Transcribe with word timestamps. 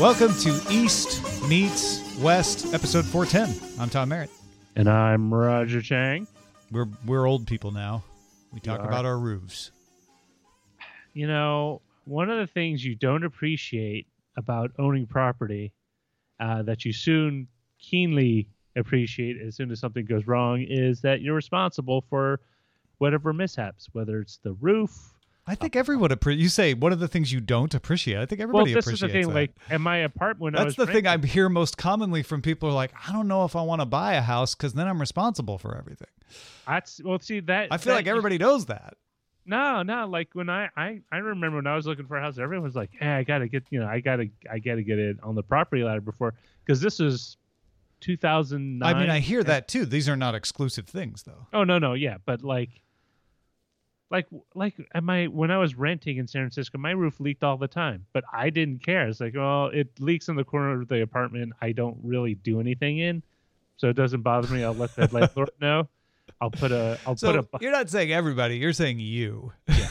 Welcome 0.00 0.34
to 0.36 0.58
East 0.70 1.22
Meets 1.46 2.16
West, 2.20 2.72
episode 2.72 3.04
410. 3.04 3.78
I'm 3.78 3.90
Tom 3.90 4.08
Merritt. 4.08 4.30
And 4.74 4.88
I'm 4.88 5.32
Roger 5.32 5.82
Chang. 5.82 6.26
We're 6.72 6.86
we're 7.04 7.26
old 7.26 7.46
people 7.46 7.70
now. 7.70 8.02
We 8.50 8.60
talk 8.60 8.80
are. 8.80 8.88
about 8.88 9.04
our 9.04 9.18
roofs. 9.18 9.72
You 11.12 11.26
know, 11.26 11.82
one 12.06 12.30
of 12.30 12.38
the 12.38 12.46
things 12.46 12.82
you 12.82 12.94
don't 12.94 13.24
appreciate 13.24 14.06
about 14.38 14.70
owning 14.78 15.06
property 15.06 15.70
uh, 16.40 16.62
that 16.62 16.86
you 16.86 16.94
soon 16.94 17.46
keenly 17.78 18.48
appreciate 18.76 19.36
as 19.38 19.54
soon 19.54 19.70
as 19.70 19.80
something 19.80 20.06
goes 20.06 20.26
wrong 20.26 20.62
is 20.66 21.02
that 21.02 21.20
you're 21.20 21.34
responsible 21.34 22.06
for 22.08 22.40
whatever 22.96 23.34
mishaps, 23.34 23.90
whether 23.92 24.18
it's 24.18 24.38
the 24.38 24.54
roof. 24.54 25.12
I 25.50 25.56
think 25.56 25.74
everyone 25.74 26.10
appre- 26.10 26.38
you 26.38 26.48
say 26.48 26.74
one 26.74 26.92
of 26.92 27.00
the 27.00 27.08
things 27.08 27.32
you 27.32 27.40
don't 27.40 27.74
appreciate. 27.74 28.18
I 28.18 28.26
think 28.26 28.40
everybody 28.40 28.72
Well, 28.72 28.82
this 28.82 28.86
is 28.86 29.00
the 29.00 29.06
appreciates 29.06 29.26
thing. 29.26 29.34
that. 29.34 29.40
Like, 29.40 29.50
in 29.68 29.82
my 29.82 29.96
apartment, 29.96 30.40
when 30.40 30.56
I 30.56 30.62
That's 30.62 30.76
the 30.76 30.86
thing 30.86 31.08
I 31.08 31.18
hear 31.18 31.48
most 31.48 31.76
commonly 31.76 32.22
from 32.22 32.40
people 32.40 32.68
are 32.68 32.72
like, 32.72 32.92
I 33.08 33.12
don't 33.12 33.26
know 33.26 33.44
if 33.44 33.56
I 33.56 33.62
want 33.62 33.80
to 33.80 33.86
buy 33.86 34.14
a 34.14 34.20
house 34.22 34.54
because 34.54 34.74
then 34.74 34.86
I'm 34.86 35.00
responsible 35.00 35.58
for 35.58 35.76
everything. 35.76 36.06
That's 36.68 37.02
well, 37.02 37.18
see 37.18 37.40
that. 37.40 37.68
I 37.72 37.78
feel 37.78 37.92
that 37.92 37.98
like 37.98 38.06
everybody 38.06 38.38
knows 38.38 38.66
that. 38.66 38.94
No, 39.44 39.82
no. 39.82 40.06
Like 40.06 40.28
when 40.34 40.48
I, 40.48 40.68
I, 40.76 41.00
I 41.10 41.16
remember 41.16 41.56
when 41.56 41.66
I 41.66 41.74
was 41.74 41.84
looking 41.84 42.06
for 42.06 42.16
a 42.16 42.20
house, 42.22 42.38
everyone 42.38 42.62
was 42.62 42.76
like, 42.76 42.90
"Hey, 43.00 43.08
I 43.08 43.24
gotta 43.24 43.48
get, 43.48 43.64
you 43.70 43.80
know, 43.80 43.88
I 43.88 43.98
gotta, 43.98 44.28
I 44.48 44.60
gotta 44.60 44.82
get 44.82 45.00
it 45.00 45.16
on 45.24 45.34
the 45.34 45.42
property 45.42 45.82
ladder 45.82 46.00
before," 46.00 46.34
because 46.64 46.80
this 46.80 47.00
is 47.00 47.36
2009. 48.00 48.94
I 48.94 48.98
mean, 48.98 49.10
I 49.10 49.18
hear 49.18 49.42
that 49.42 49.66
too. 49.66 49.84
These 49.84 50.08
are 50.08 50.16
not 50.16 50.36
exclusive 50.36 50.86
things, 50.86 51.24
though. 51.24 51.48
Oh 51.52 51.64
no, 51.64 51.78
no, 51.80 51.94
yeah, 51.94 52.18
but 52.24 52.42
like, 52.44 52.70
like, 54.10 54.26
like, 54.54 54.74
at 54.92 55.04
my 55.04 55.26
when 55.26 55.50
I 55.50 55.58
was 55.58 55.76
renting 55.76 56.16
in 56.16 56.26
San 56.26 56.42
Francisco, 56.42 56.78
my 56.78 56.90
roof 56.90 57.20
leaked 57.20 57.44
all 57.44 57.56
the 57.56 57.68
time, 57.68 58.06
but 58.12 58.24
I 58.32 58.50
didn't 58.50 58.82
care. 58.82 59.06
It's 59.06 59.20
like, 59.20 59.34
well, 59.34 59.66
it 59.66 59.88
leaks 60.00 60.28
in 60.28 60.36
the 60.36 60.44
corner 60.44 60.80
of 60.80 60.88
the 60.88 61.02
apartment. 61.02 61.52
I 61.62 61.72
don't 61.72 61.98
really 62.02 62.34
do 62.34 62.60
anything 62.60 62.98
in, 62.98 63.22
so 63.76 63.88
it 63.88 63.96
doesn't 63.96 64.22
bother 64.22 64.52
me. 64.52 64.64
I'll 64.64 64.74
let 64.74 64.94
the 64.96 65.08
landlord 65.12 65.50
know. 65.60 65.88
I'll 66.40 66.50
put 66.50 66.72
a, 66.72 66.98
I'll 67.06 67.14
put 67.14 67.36
a, 67.36 67.42
So 67.42 67.58
you're 67.60 67.72
not 67.72 67.90
saying 67.90 68.12
everybody. 68.12 68.56
You're 68.56 68.72
saying 68.72 68.98
you. 68.98 69.52
Yeah. 69.68 69.88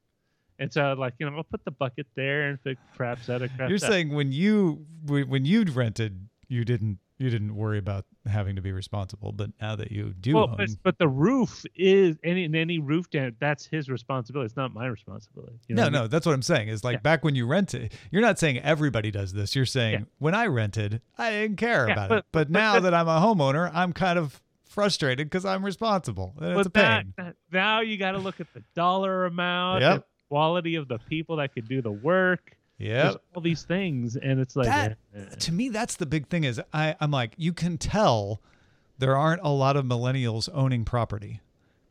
and 0.58 0.72
so 0.72 0.94
like, 0.98 1.14
you 1.18 1.28
know, 1.28 1.36
I'll 1.36 1.44
put 1.44 1.64
the 1.64 1.70
bucket 1.70 2.06
there, 2.14 2.48
and 2.48 2.58
if 2.58 2.66
it 2.66 2.78
craps 2.94 3.30
out, 3.30 3.42
it 3.42 3.50
craps 3.56 3.70
You're 3.70 3.76
out. 3.76 3.92
saying 3.92 4.14
when 4.14 4.32
you 4.32 4.84
when 5.06 5.28
when 5.28 5.44
you 5.46 5.64
rented, 5.64 6.28
you 6.48 6.64
didn't 6.64 6.98
you 7.18 7.30
didn't 7.30 7.54
worry 7.54 7.78
about 7.78 8.04
having 8.26 8.56
to 8.56 8.62
be 8.62 8.72
responsible, 8.72 9.30
but 9.32 9.50
now 9.60 9.76
that 9.76 9.92
you 9.92 10.12
do 10.20 10.34
well, 10.34 10.50
own, 10.50 10.56
but, 10.56 10.68
but 10.82 10.98
the 10.98 11.06
roof 11.08 11.64
is 11.76 12.16
any 12.24 12.44
any 12.52 12.78
roof 12.80 13.08
damage. 13.10 13.36
That's 13.38 13.64
his 13.66 13.88
responsibility. 13.88 14.46
It's 14.46 14.56
not 14.56 14.74
my 14.74 14.86
responsibility. 14.86 15.58
You 15.68 15.76
know 15.76 15.82
no, 15.82 15.84
what 15.84 15.88
I 15.88 15.92
mean? 15.92 16.02
no, 16.02 16.08
that's 16.08 16.26
what 16.26 16.32
I'm 16.32 16.42
saying. 16.42 16.68
Is 16.68 16.82
like 16.82 16.94
Yeah. 16.94 17.00
back 17.00 17.24
when 17.24 17.34
you 17.36 17.46
rented, 17.46 17.92
you're 18.10 18.22
not 18.22 18.38
saying 18.38 18.58
everybody 18.58 19.10
does 19.10 19.32
this. 19.32 19.54
You're 19.54 19.64
saying 19.66 19.92
Yeah. 20.00 20.04
when 20.18 20.34
I 20.34 20.46
rented, 20.46 21.00
I 21.16 21.30
didn't 21.30 21.56
care 21.56 21.86
Yeah, 21.86 21.92
about 21.92 22.08
but- 22.08 22.18
it. 22.18 22.24
But, 22.32 22.48
but 22.48 22.50
now 22.50 22.80
that- 22.80 22.94
I'm 22.94 23.06
a 23.08 23.20
homeowner, 23.20 23.70
I'm 23.72 23.92
kind 23.92 24.18
of 24.18 24.40
frustrated 24.68 25.28
because 25.28 25.44
I'm 25.44 25.64
responsible. 25.64 26.34
And 26.40 26.58
it's 26.58 26.66
a 26.66 26.70
pain. 26.70 27.14
that- 27.16 27.36
now 27.52 27.80
you 27.80 27.96
got 27.96 28.12
to 28.12 28.18
look 28.18 28.40
at 28.40 28.52
the 28.54 28.62
dollar 28.74 29.26
amount, 29.26 29.82
Yep. 29.82 29.96
the 30.00 30.04
quality 30.28 30.74
of 30.74 30.88
the 30.88 30.98
people 30.98 31.36
that 31.36 31.54
could 31.54 31.68
do 31.68 31.80
the 31.80 31.92
work. 31.92 32.56
Yeah. 32.78 33.14
All 33.34 33.42
these 33.42 33.62
things, 33.62 34.16
and 34.16 34.40
it's 34.40 34.56
like, 34.56 34.66
That- 34.66 34.98
eh, 35.14 35.24
to 35.40 35.52
me 35.52 35.68
that's 35.68 35.96
the 35.96 36.06
big 36.06 36.26
thing 36.28 36.44
is 36.44 36.60
I, 36.72 36.96
i'm 37.00 37.10
like 37.12 37.34
you 37.36 37.52
can 37.52 37.78
tell 37.78 38.42
there 38.98 39.16
aren't 39.16 39.42
a 39.42 39.48
lot 39.48 39.76
of 39.76 39.84
millennials 39.84 40.48
owning 40.52 40.84
property 40.84 41.40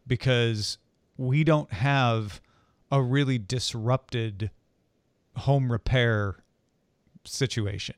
because 0.06 0.78
we 1.18 1.44
don't 1.44 1.72
have 1.72 2.42
a 2.92 3.02
really 3.02 3.38
disrupted 3.40 4.52
home 5.38 5.72
repair 5.72 6.36
situation 7.26 7.96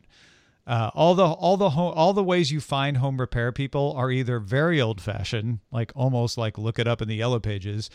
uh, 0.67 0.89
all 0.95 1.13
the 1.13 1.25
all 1.25 1.57
the 1.57 1.71
ho- 1.71 1.91
all 1.91 2.13
the 2.13 2.23
ways 2.23 2.51
you 2.51 2.59
find 2.59 2.97
home 2.97 3.19
repair 3.19 3.51
people 3.51 3.93
are 3.95 4.09
either 4.09 4.39
very 4.39 4.81
old 4.81 4.99
fashioned, 4.99 5.59
like 5.71 5.91
almost 5.95 6.37
like 6.37 6.57
look 6.57 6.79
it 6.79 6.87
up 6.87 7.01
in 7.01 7.07
the 7.07 7.15
yellow 7.15 7.39
pages, 7.39 7.89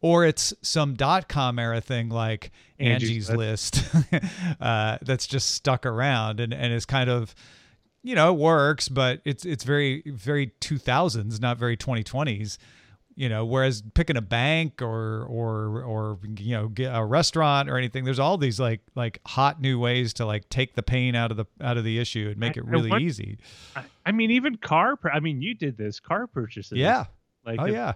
or 0.00 0.24
it's 0.24 0.54
some 0.62 0.94
dot 0.94 1.28
com 1.28 1.58
era 1.58 1.82
thing 1.82 2.08
like 2.08 2.50
Angie's 2.78 3.28
Angie's 3.28 3.30
List 3.30 3.84
uh, 4.60 4.98
that's 5.02 5.26
just 5.26 5.50
stuck 5.50 5.84
around 5.84 6.40
and 6.40 6.54
and 6.54 6.72
is 6.72 6.86
kind 6.86 7.10
of 7.10 7.34
you 8.02 8.14
know 8.14 8.32
it 8.32 8.38
works, 8.38 8.88
but 8.88 9.20
it's 9.26 9.44
it's 9.44 9.64
very 9.64 10.02
very 10.06 10.52
2000s, 10.62 11.40
not 11.42 11.58
very 11.58 11.76
2020s. 11.76 12.56
You 13.16 13.28
know, 13.28 13.44
whereas 13.44 13.80
picking 13.94 14.16
a 14.16 14.20
bank 14.22 14.82
or 14.82 15.22
or 15.24 15.82
or 15.84 16.18
you 16.36 16.56
know 16.56 16.66
get 16.68 16.88
a 16.92 17.04
restaurant 17.04 17.70
or 17.70 17.78
anything, 17.78 18.04
there's 18.04 18.18
all 18.18 18.36
these 18.38 18.58
like 18.58 18.80
like 18.96 19.20
hot 19.24 19.60
new 19.60 19.78
ways 19.78 20.14
to 20.14 20.26
like 20.26 20.48
take 20.48 20.74
the 20.74 20.82
pain 20.82 21.14
out 21.14 21.30
of 21.30 21.36
the 21.36 21.46
out 21.60 21.76
of 21.76 21.84
the 21.84 21.98
issue 22.00 22.28
and 22.30 22.38
make 22.38 22.56
I- 22.56 22.60
it 22.60 22.64
really 22.64 22.90
want- 22.90 23.02
easy. 23.02 23.38
I, 23.76 23.84
I 24.06 24.10
mean, 24.12 24.32
even 24.32 24.56
car. 24.56 24.98
I 25.12 25.20
mean, 25.20 25.40
you 25.40 25.54
did 25.54 25.76
this 25.76 26.00
car 26.00 26.26
purchases. 26.26 26.76
Yeah. 26.76 27.04
like 27.46 27.60
Oh 27.60 27.66
yeah. 27.66 27.92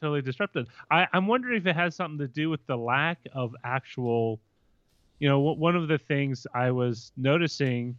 totally 0.00 0.22
disrupted. 0.22 0.66
I, 0.90 1.06
I'm 1.12 1.28
wondering 1.28 1.56
if 1.58 1.66
it 1.66 1.76
has 1.76 1.94
something 1.94 2.18
to 2.18 2.26
do 2.28 2.50
with 2.50 2.66
the 2.66 2.76
lack 2.76 3.18
of 3.32 3.54
actual. 3.64 4.40
You 5.20 5.28
know, 5.28 5.38
one 5.40 5.74
of 5.76 5.86
the 5.88 5.98
things 5.98 6.46
I 6.54 6.70
was 6.72 7.10
noticing 7.16 7.96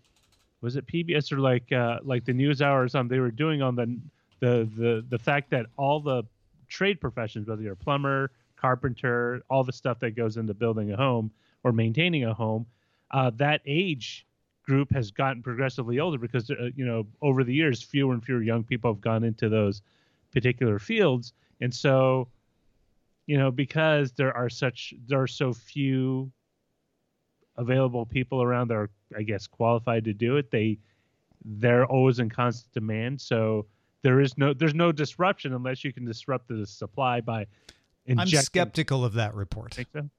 was 0.61 0.75
it 0.75 0.85
PBS 0.87 1.31
or 1.31 1.39
like 1.39 1.71
uh, 1.71 1.99
like 2.03 2.25
the 2.25 2.33
News 2.33 2.61
Hour 2.61 2.83
or 2.83 2.87
something 2.89 3.13
they 3.15 3.21
were 3.21 3.31
doing 3.31 3.61
on 3.61 3.75
the 3.75 3.97
the 4.41 4.69
the 4.75 5.05
the 5.09 5.19
fact 5.19 5.49
that 5.51 5.65
all 5.77 6.01
the 6.01 6.23
trade 6.69 7.01
professions, 7.01 7.47
whether 7.47 7.61
you're 7.61 7.73
a 7.73 7.77
plumber, 7.77 8.31
carpenter, 8.55 9.41
all 9.49 9.63
the 9.63 9.73
stuff 9.73 9.99
that 9.99 10.11
goes 10.11 10.37
into 10.37 10.53
building 10.53 10.91
a 10.91 10.97
home 10.97 11.31
or 11.63 11.71
maintaining 11.71 12.23
a 12.25 12.33
home, 12.33 12.65
uh, 13.11 13.31
that 13.35 13.61
age 13.65 14.25
group 14.63 14.93
has 14.93 15.09
gotten 15.09 15.41
progressively 15.41 15.99
older 15.99 16.17
because 16.17 16.49
uh, 16.51 16.69
you 16.75 16.85
know 16.85 17.05
over 17.21 17.43
the 17.43 17.53
years 17.53 17.81
fewer 17.81 18.13
and 18.13 18.23
fewer 18.23 18.43
young 18.43 18.63
people 18.63 18.93
have 18.93 19.01
gone 19.01 19.23
into 19.23 19.49
those 19.49 19.81
particular 20.31 20.77
fields, 20.77 21.33
and 21.59 21.73
so 21.73 22.27
you 23.25 23.37
know 23.37 23.49
because 23.49 24.11
there 24.11 24.35
are 24.35 24.49
such 24.49 24.93
there 25.07 25.21
are 25.21 25.27
so 25.27 25.51
few 25.51 26.31
available 27.57 28.05
people 28.05 28.41
around 28.43 28.69
that 28.69 28.75
are 28.75 28.89
I 29.17 29.23
guess 29.23 29.47
qualified 29.47 30.05
to 30.05 30.13
do 30.13 30.37
it, 30.37 30.51
they 30.51 30.77
they're 31.43 31.85
always 31.85 32.19
in 32.19 32.29
constant 32.29 32.73
demand. 32.73 33.21
So 33.21 33.65
there 34.03 34.19
is 34.19 34.37
no 34.37 34.53
there's 34.53 34.75
no 34.75 34.91
disruption 34.91 35.53
unless 35.53 35.83
you 35.83 35.93
can 35.93 36.05
disrupt 36.05 36.47
the 36.47 36.65
supply 36.65 37.21
by 37.21 37.47
I'm 38.17 38.27
skeptical 38.27 39.05
of 39.05 39.13
that 39.13 39.35
report. 39.35 39.77
So? 39.93 40.09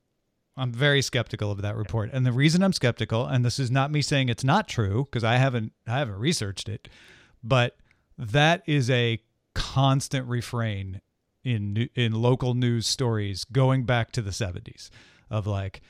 I'm 0.56 0.72
very 0.72 1.00
skeptical 1.00 1.50
of 1.50 1.62
that 1.62 1.76
report. 1.76 2.10
And 2.12 2.26
the 2.26 2.32
reason 2.32 2.62
I'm 2.62 2.72
skeptical, 2.72 3.24
and 3.26 3.44
this 3.44 3.58
is 3.58 3.70
not 3.70 3.90
me 3.90 4.02
saying 4.02 4.28
it's 4.28 4.44
not 4.44 4.68
true 4.68 5.04
because 5.04 5.24
I 5.24 5.36
haven't 5.36 5.72
I 5.86 5.98
haven't 5.98 6.18
researched 6.18 6.68
it, 6.68 6.88
but 7.42 7.76
that 8.18 8.62
is 8.66 8.90
a 8.90 9.20
constant 9.54 10.28
refrain 10.28 11.00
in 11.42 11.88
in 11.94 12.12
local 12.12 12.54
news 12.54 12.86
stories 12.86 13.44
going 13.44 13.84
back 13.84 14.12
to 14.12 14.22
the 14.22 14.30
70s 14.30 14.90
of 15.30 15.46
like 15.46 15.80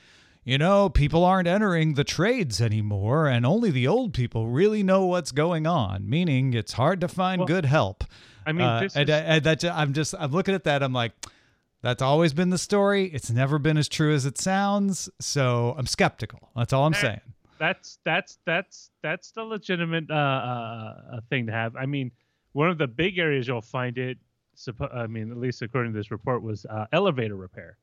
you 0.43 0.57
know, 0.57 0.89
people 0.89 1.23
aren't 1.23 1.47
entering 1.47 1.93
the 1.93 2.03
trades 2.03 2.59
anymore, 2.61 3.27
and 3.27 3.45
only 3.45 3.69
the 3.71 3.87
old 3.87 4.13
people 4.13 4.47
really 4.47 4.83
know 4.83 5.05
what's 5.05 5.31
going 5.31 5.67
on. 5.67 6.09
Meaning, 6.09 6.53
it's 6.53 6.73
hard 6.73 6.99
to 7.01 7.07
find 7.07 7.39
Well, 7.39 7.47
good 7.47 7.65
help. 7.65 8.03
I 8.45 8.51
mean, 8.51 8.65
Uh, 8.65 8.87
and, 8.95 9.09
is, 9.09 9.15
and 9.15 9.43
that 9.43 9.63
I'm 9.65 9.93
just 9.93 10.15
I'm 10.17 10.31
looking 10.31 10.55
at 10.55 10.63
that. 10.63 10.81
I'm 10.81 10.93
like, 10.93 11.11
that's 11.83 12.01
always 12.01 12.33
been 12.33 12.49
the 12.49 12.57
story. 12.57 13.05
It's 13.05 13.29
never 13.29 13.59
been 13.59 13.77
as 13.77 13.87
true 13.87 14.13
as 14.13 14.25
it 14.25 14.37
sounds. 14.39 15.09
So 15.19 15.75
I'm 15.77 15.85
skeptical. 15.87 16.49
That's 16.55 16.73
all 16.73 16.85
I'm 16.85 16.93
Eh, 16.95 17.01
saying. 17.01 17.21
that's 17.59 17.99
that's 18.03 18.39
that's 18.45 18.89
that's 19.03 19.31
the 19.31 19.43
legitimate 19.43 20.09
uh, 20.09 20.13
uh, 20.13 20.95
uh, 21.17 21.21
thing 21.29 21.45
to 21.47 21.51
have. 21.51 21.75
I 21.75 21.85
mean, 21.85 22.11
one 22.53 22.69
of 22.69 22.77
the 22.79 22.87
big 22.87 23.19
areas 23.19 23.47
you'll 23.47 23.61
find 23.61 23.97
it. 23.97 24.17
I 24.91 25.07
mean, 25.07 25.31
at 25.31 25.37
least 25.37 25.61
according 25.61 25.93
to 25.93 25.97
this 25.99 26.11
report, 26.11 26.43
was 26.43 26.65
uh, 26.65 26.85
elevator 26.91 27.35
repair, 27.35 27.77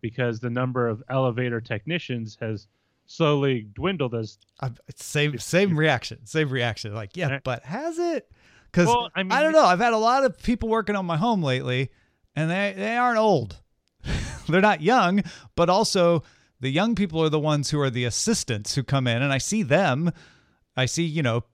because 0.00 0.40
the 0.40 0.50
number 0.50 0.88
of 0.88 1.02
elevator 1.08 1.60
technicians 1.60 2.36
has 2.40 2.66
slowly 3.06 3.66
dwindled 3.74 4.14
as. 4.14 4.38
I'm, 4.60 4.76
same 4.94 5.38
same 5.38 5.76
reaction. 5.76 6.26
Same 6.26 6.48
reaction. 6.48 6.94
Like, 6.94 7.16
yeah, 7.16 7.40
but 7.44 7.64
has 7.64 7.98
it? 7.98 8.30
Because 8.70 8.86
Well, 8.86 9.10
I 9.14 9.20
I, 9.20 9.42
don't 9.42 9.52
know. 9.52 9.64
I've 9.64 9.80
had 9.80 9.92
a 9.92 9.98
lot 9.98 10.24
of 10.24 10.40
people 10.42 10.68
working 10.68 10.96
on 10.96 11.06
my 11.06 11.16
home 11.16 11.42
lately, 11.42 11.90
and 12.36 12.50
they 12.50 12.74
they 12.76 12.96
aren't 12.96 13.18
old. 13.18 13.60
They're 14.48 14.60
not 14.60 14.80
young, 14.80 15.22
but 15.56 15.68
also 15.68 16.22
the 16.60 16.70
young 16.70 16.94
people 16.94 17.22
are 17.22 17.28
the 17.28 17.38
ones 17.38 17.70
who 17.70 17.80
are 17.80 17.90
the 17.90 18.04
assistants 18.04 18.74
who 18.74 18.82
come 18.82 19.06
in, 19.06 19.22
and 19.22 19.32
I 19.32 19.38
see 19.38 19.62
them. 19.62 20.12
I 20.76 20.86
see, 20.86 21.04
you 21.04 21.22
know, 21.22 21.44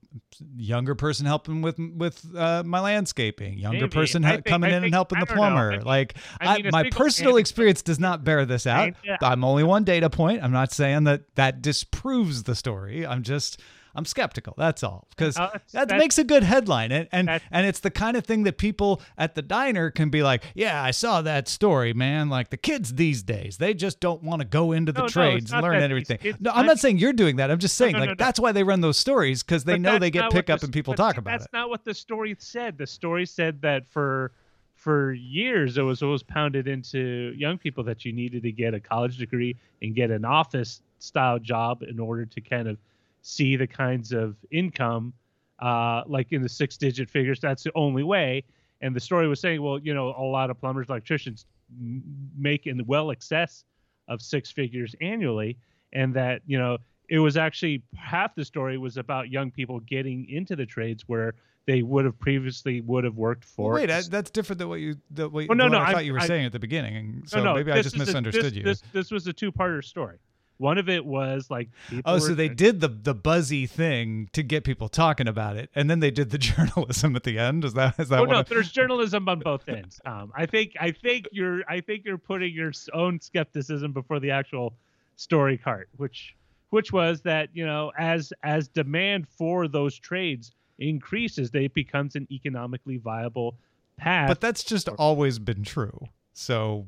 younger 0.55 0.95
person 0.95 1.25
helping 1.25 1.61
with 1.61 1.77
with 1.79 2.23
uh, 2.35 2.63
my 2.65 2.79
landscaping, 2.79 3.57
younger 3.57 3.81
Maybe. 3.81 3.89
person 3.89 4.23
think- 4.23 4.45
coming 4.45 4.71
I 4.73 4.77
in 4.77 4.83
and 4.85 4.93
helping 4.93 5.19
the 5.19 5.25
don't 5.25 5.37
know. 5.37 5.43
I 5.43 5.47
plumber. 5.49 5.71
mean- 5.71 5.81
like 5.83 6.15
I 6.41 6.57
mean, 6.61 6.69
my 6.71 6.89
personal 6.89 7.37
experience 7.37 7.81
does 7.81 7.99
not 7.99 8.23
bear 8.23 8.45
this 8.45 8.67
out. 8.67 8.93
yeah. 9.03 9.17
I'm 9.21 9.43
only 9.43 9.63
one 9.63 9.83
data 9.83 10.09
point. 10.09 10.43
I'm 10.43 10.51
not 10.51 10.71
saying 10.71 11.05
that 11.05 11.35
that 11.35 11.61
disproves 11.61 12.43
the 12.43 12.55
story. 12.55 13.05
I'm 13.05 13.23
just 13.23 13.59
I'm 13.95 14.05
skeptical. 14.05 14.53
That's 14.57 14.83
all. 14.83 15.07
Because 15.09 15.37
Uh, 15.37 15.57
that 15.73 15.89
makes 15.97 16.17
a 16.17 16.23
good 16.23 16.43
headline, 16.43 16.91
and 16.91 17.07
and 17.11 17.29
and 17.51 17.65
it's 17.67 17.79
the 17.79 17.89
kind 17.91 18.15
of 18.17 18.25
thing 18.25 18.43
that 18.43 18.57
people 18.57 19.01
at 19.17 19.35
the 19.35 19.41
diner 19.41 19.89
can 19.91 20.09
be 20.09 20.23
like, 20.23 20.43
yeah, 20.55 20.81
I 20.83 20.91
saw 20.91 21.21
that 21.21 21.47
story, 21.47 21.93
man. 21.93 22.29
Like 22.29 22.49
the 22.49 22.57
kids 22.57 22.93
these 22.95 23.23
days, 23.23 23.57
they 23.57 23.73
just 23.73 23.99
don't 23.99 24.23
want 24.23 24.41
to 24.41 24.47
go 24.47 24.71
into 24.71 24.91
the 24.91 24.99
No, 24.99 25.05
no, 25.05 25.09
trades 25.09 25.51
and 25.51 25.61
learn 25.61 25.81
everything. 25.81 26.17
these 26.21 26.33
kids- 26.33 26.41
no, 26.41 26.51
I'm 26.51 26.65
not 26.65 26.79
saying 26.79 26.97
you're 26.99 27.13
doing 27.13 27.37
that. 27.37 27.49
I'm 27.51 27.59
just 27.59 27.75
saying 27.75 27.93
no, 27.93 27.99
like 27.99 28.07
no, 28.09 28.13
no. 28.13 28.17
that's 28.25 28.39
why 28.39 28.51
they 28.51 28.63
run 28.63 28.81
those 28.81 28.97
stories 28.97 29.43
because 29.43 29.63
they 29.63 29.77
know 29.77 29.97
they 29.99 30.11
get 30.11 30.21
not 30.21 30.31
pick 30.31 30.47
what 30.49 30.55
up 30.55 30.59
the- 30.61 30.65
and 30.67 30.73
people 30.73 30.93
talk 30.93 31.17
about 31.17 31.31
that's 31.31 31.45
it. 31.45 31.49
That's 31.51 31.61
not 31.61 31.69
what 31.69 31.83
the 31.85 31.93
story 31.93 32.35
said. 32.39 32.77
The 32.77 32.87
story 32.87 33.25
said 33.25 33.61
that 33.61 33.87
for 33.87 34.31
for 34.75 35.11
years 35.13 35.77
it 35.77 35.81
was 35.81 36.03
always 36.03 36.21
pounded 36.21 36.67
into 36.67 37.33
young 37.35 37.57
people 37.57 37.83
that 37.83 38.05
you 38.05 38.13
needed 38.13 38.43
to 38.43 38.51
get 38.51 38.75
a 38.75 38.79
college 38.79 39.17
degree 39.17 39.55
and 39.81 39.95
get 39.95 40.11
an 40.11 40.23
office 40.23 40.81
style 40.99 41.39
job 41.39 41.81
in 41.83 41.99
order 41.99 42.25
to 42.25 42.41
kind 42.41 42.67
of 42.67 42.77
see 43.27 43.55
the 43.57 43.67
kinds 43.67 44.13
of 44.13 44.35
income 44.51 45.11
uh, 45.59 46.03
like 46.07 46.31
in 46.31 46.41
the 46.41 46.47
six 46.49 46.77
digit 46.77 47.09
figures 47.09 47.39
that's 47.41 47.63
the 47.63 47.71
only 47.75 48.03
way 48.03 48.41
and 48.81 48.95
the 48.95 48.99
story 48.99 49.27
was 49.27 49.39
saying 49.41 49.61
well 49.61 49.77
you 49.79 49.93
know 49.93 50.09
a 50.17 50.23
lot 50.23 50.49
of 50.49 50.57
plumbers 50.59 50.87
electricians 50.87 51.45
make 52.37 52.67
in 52.67 52.81
well 52.85 53.11
excess 53.11 53.65
of 54.07 54.21
six 54.21 54.49
figures 54.51 54.95
annually 55.01 55.57
and 55.93 56.13
that 56.13 56.41
you 56.45 56.57
know 56.57 56.77
it 57.09 57.19
was 57.19 57.35
actually 57.37 57.81
half 57.95 58.33
the 58.35 58.45
story 58.45 58.77
was 58.77 58.95
about 58.97 59.29
young 59.29 59.51
people 59.51 59.79
getting 59.81 60.27
into 60.29 60.55
the 60.55 60.65
trades 60.65 61.03
where 61.07 61.33
they 61.65 61.81
would 61.81 62.05
have 62.05 62.17
previously 62.19 62.79
would 62.81 63.03
have 63.03 63.15
worked 63.15 63.43
for 63.43 63.71
Well, 63.73 63.81
wait, 63.81 63.87
that, 63.87 64.05
that's 64.09 64.29
different 64.29 64.59
than 64.59 64.69
what 64.69 64.79
you 64.79 64.95
the, 65.11 65.27
what, 65.27 65.49
Well, 65.49 65.57
no, 65.57 65.67
no, 65.67 65.79
I 65.79 65.89
I- 65.89 65.91
thought 65.93 66.05
you 66.05 66.13
were 66.13 66.19
I- 66.19 66.27
saying 66.27 66.45
at 66.45 66.53
the 66.53 66.59
beginning. 66.59 66.95
And 66.95 67.29
so 67.29 67.37
no, 67.39 67.43
no, 67.45 67.53
maybe 67.55 67.71
I 67.73 67.81
just 67.81 67.95
is 67.95 68.01
a- 68.01 68.05
misunderstood 68.05 68.45
this, 68.45 68.53
you. 68.53 68.63
This, 68.63 68.83
this 68.93 69.11
was 69.11 69.27
a 69.27 69.33
two-parter 69.33 69.83
story. 69.83 70.17
One 70.59 70.77
of 70.77 70.89
it 70.89 71.05
was 71.05 71.49
like 71.51 71.69
people 71.89 72.13
Oh, 72.15 72.17
so 72.19 72.33
they 72.33 72.49
did 72.49 72.79
the 72.81 72.87
the 72.87 73.13
buzzy 73.13 73.67
thing 73.67 74.29
to 74.33 74.41
get 74.43 74.63
people 74.63 74.89
talking 74.89 75.27
about 75.27 75.55
it, 75.55 75.69
and 75.75 75.89
then 75.89 75.99
they 75.99 76.11
did 76.11 76.31
the 76.31 76.37
journalism 76.49 77.15
at 77.15 77.23
the 77.23 77.37
end. 77.37 77.63
Is 77.63 77.73
that 77.73 77.99
is 77.99 78.09
that 78.09 78.19
Oh 78.19 78.25
no, 78.25 78.39
I- 78.39 78.43
there's 78.43 78.71
journalism 78.71 79.29
on 79.29 79.39
both 79.39 79.67
ends. 79.69 80.01
Um, 80.05 80.31
I 80.35 80.45
think 80.45 80.73
I 80.79 80.91
think 80.91 81.27
you're 81.31 81.61
I 81.69 81.81
think 81.81 82.05
you're 82.05 82.17
putting 82.17 82.53
your 82.53 82.71
own 82.93 83.19
skepticism 83.21 83.91
before 83.91 84.19
the 84.19 84.31
actual 84.31 84.73
story 85.15 85.57
cart, 85.57 85.89
which 85.97 86.35
which 86.71 86.91
was 86.91 87.21
that 87.21 87.49
you 87.53 87.65
know 87.65 87.91
as 87.97 88.33
as 88.43 88.67
demand 88.67 89.27
for 89.27 89.67
those 89.67 89.97
trades 89.99 90.51
increases, 90.79 91.51
they 91.51 91.67
becomes 91.67 92.15
an 92.15 92.27
economically 92.31 92.97
viable 92.97 93.55
path. 93.97 94.27
but 94.27 94.39
that's 94.41 94.63
just 94.63 94.87
always 94.89 95.39
been 95.39 95.63
true. 95.63 96.07
So 96.33 96.87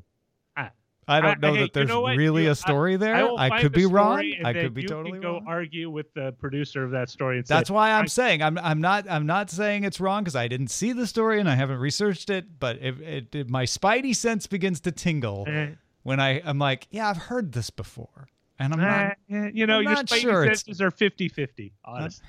I- 1.08 1.16
I 1.16 1.20
don't 1.20 1.30
I- 1.44 1.48
know 1.48 1.54
hey, 1.54 1.60
that 1.60 1.64
you 1.66 1.70
there's 1.74 1.88
know 1.88 2.06
really 2.06 2.44
You- 2.44 2.50
a 2.52 2.54
story 2.54 2.96
there. 2.96 3.14
I, 3.16 3.48
I, 3.48 3.60
could 3.62 3.72
be 3.72 3.86
wrong. 3.86 4.18
I 4.44 4.52
could 4.52 4.74
be 4.74 4.82
you 4.82 4.88
totally 4.88 5.12
can 5.12 5.20
go 5.20 5.32
wrong. 5.34 5.44
argue 5.48 5.90
with 5.90 6.12
the 6.14 6.32
producer 6.38 6.84
of 6.84 6.90
that 6.92 7.10
story 7.10 7.38
and 7.38 7.46
say, 7.48 7.54
That's 7.54 7.70
why 7.70 7.90
I'm 7.92 8.04
I- 8.04 8.06
saying 8.06 8.42
I'm 8.42 8.58
I'm 8.58 8.80
not 8.80 9.08
I'm 9.10 9.26
not 9.26 9.50
saying 9.50 9.84
it's 9.84 9.98
wrong 10.00 10.22
because 10.22 10.36
I 10.36 10.46
didn't 10.46 10.68
see 10.68 10.92
the 10.92 11.06
story 11.06 11.40
and 11.40 11.48
I 11.48 11.54
haven't 11.56 11.78
researched 11.78 12.30
it. 12.30 12.60
But 12.60 12.78
if, 12.80 13.00
it, 13.00 13.34
if 13.34 13.48
my 13.48 13.64
spidey 13.64 14.14
sense 14.14 14.46
begins 14.46 14.80
to 14.82 14.92
tingle 14.92 15.44
eh, 15.48 15.70
when 16.04 16.20
I 16.20 16.40
I'm 16.44 16.58
like, 16.58 16.86
yeah, 16.90 17.08
I've 17.10 17.16
heard 17.16 17.52
this 17.52 17.70
before, 17.70 18.28
and 18.58 18.72
I'm 18.74 18.80
not. 18.80 19.16
eh, 19.30 19.50
you 19.52 19.66
know, 19.66 19.78
I'm 19.78 19.82
your 19.84 19.92
not 19.94 20.06
spidey 20.06 20.20
sure 20.20 20.42
it's- 20.44 20.60
senses 20.64 20.80
are 20.80 20.90
50-50, 20.90 21.72
honest. 21.84 22.22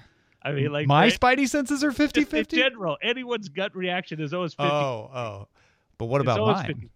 I 0.44 0.54
mean, 0.54 0.72
like 0.72 0.88
my 0.88 1.04
right? 1.04 1.20
spidey 1.20 1.48
senses 1.48 1.84
are 1.84 1.92
50 1.92 2.22
Just 2.22 2.34
in 2.34 2.46
general, 2.60 2.98
anyone's 3.04 3.48
gut 3.48 3.76
reaction 3.76 4.20
is 4.20 4.34
always 4.34 4.54
50. 4.56 4.64
Oh, 4.64 5.12
oh. 5.14 5.48
But 6.00 6.06
what 6.06 6.20
It's 6.22 6.26
about 6.32 6.40
mine? 6.56 6.66
50. 6.66 6.90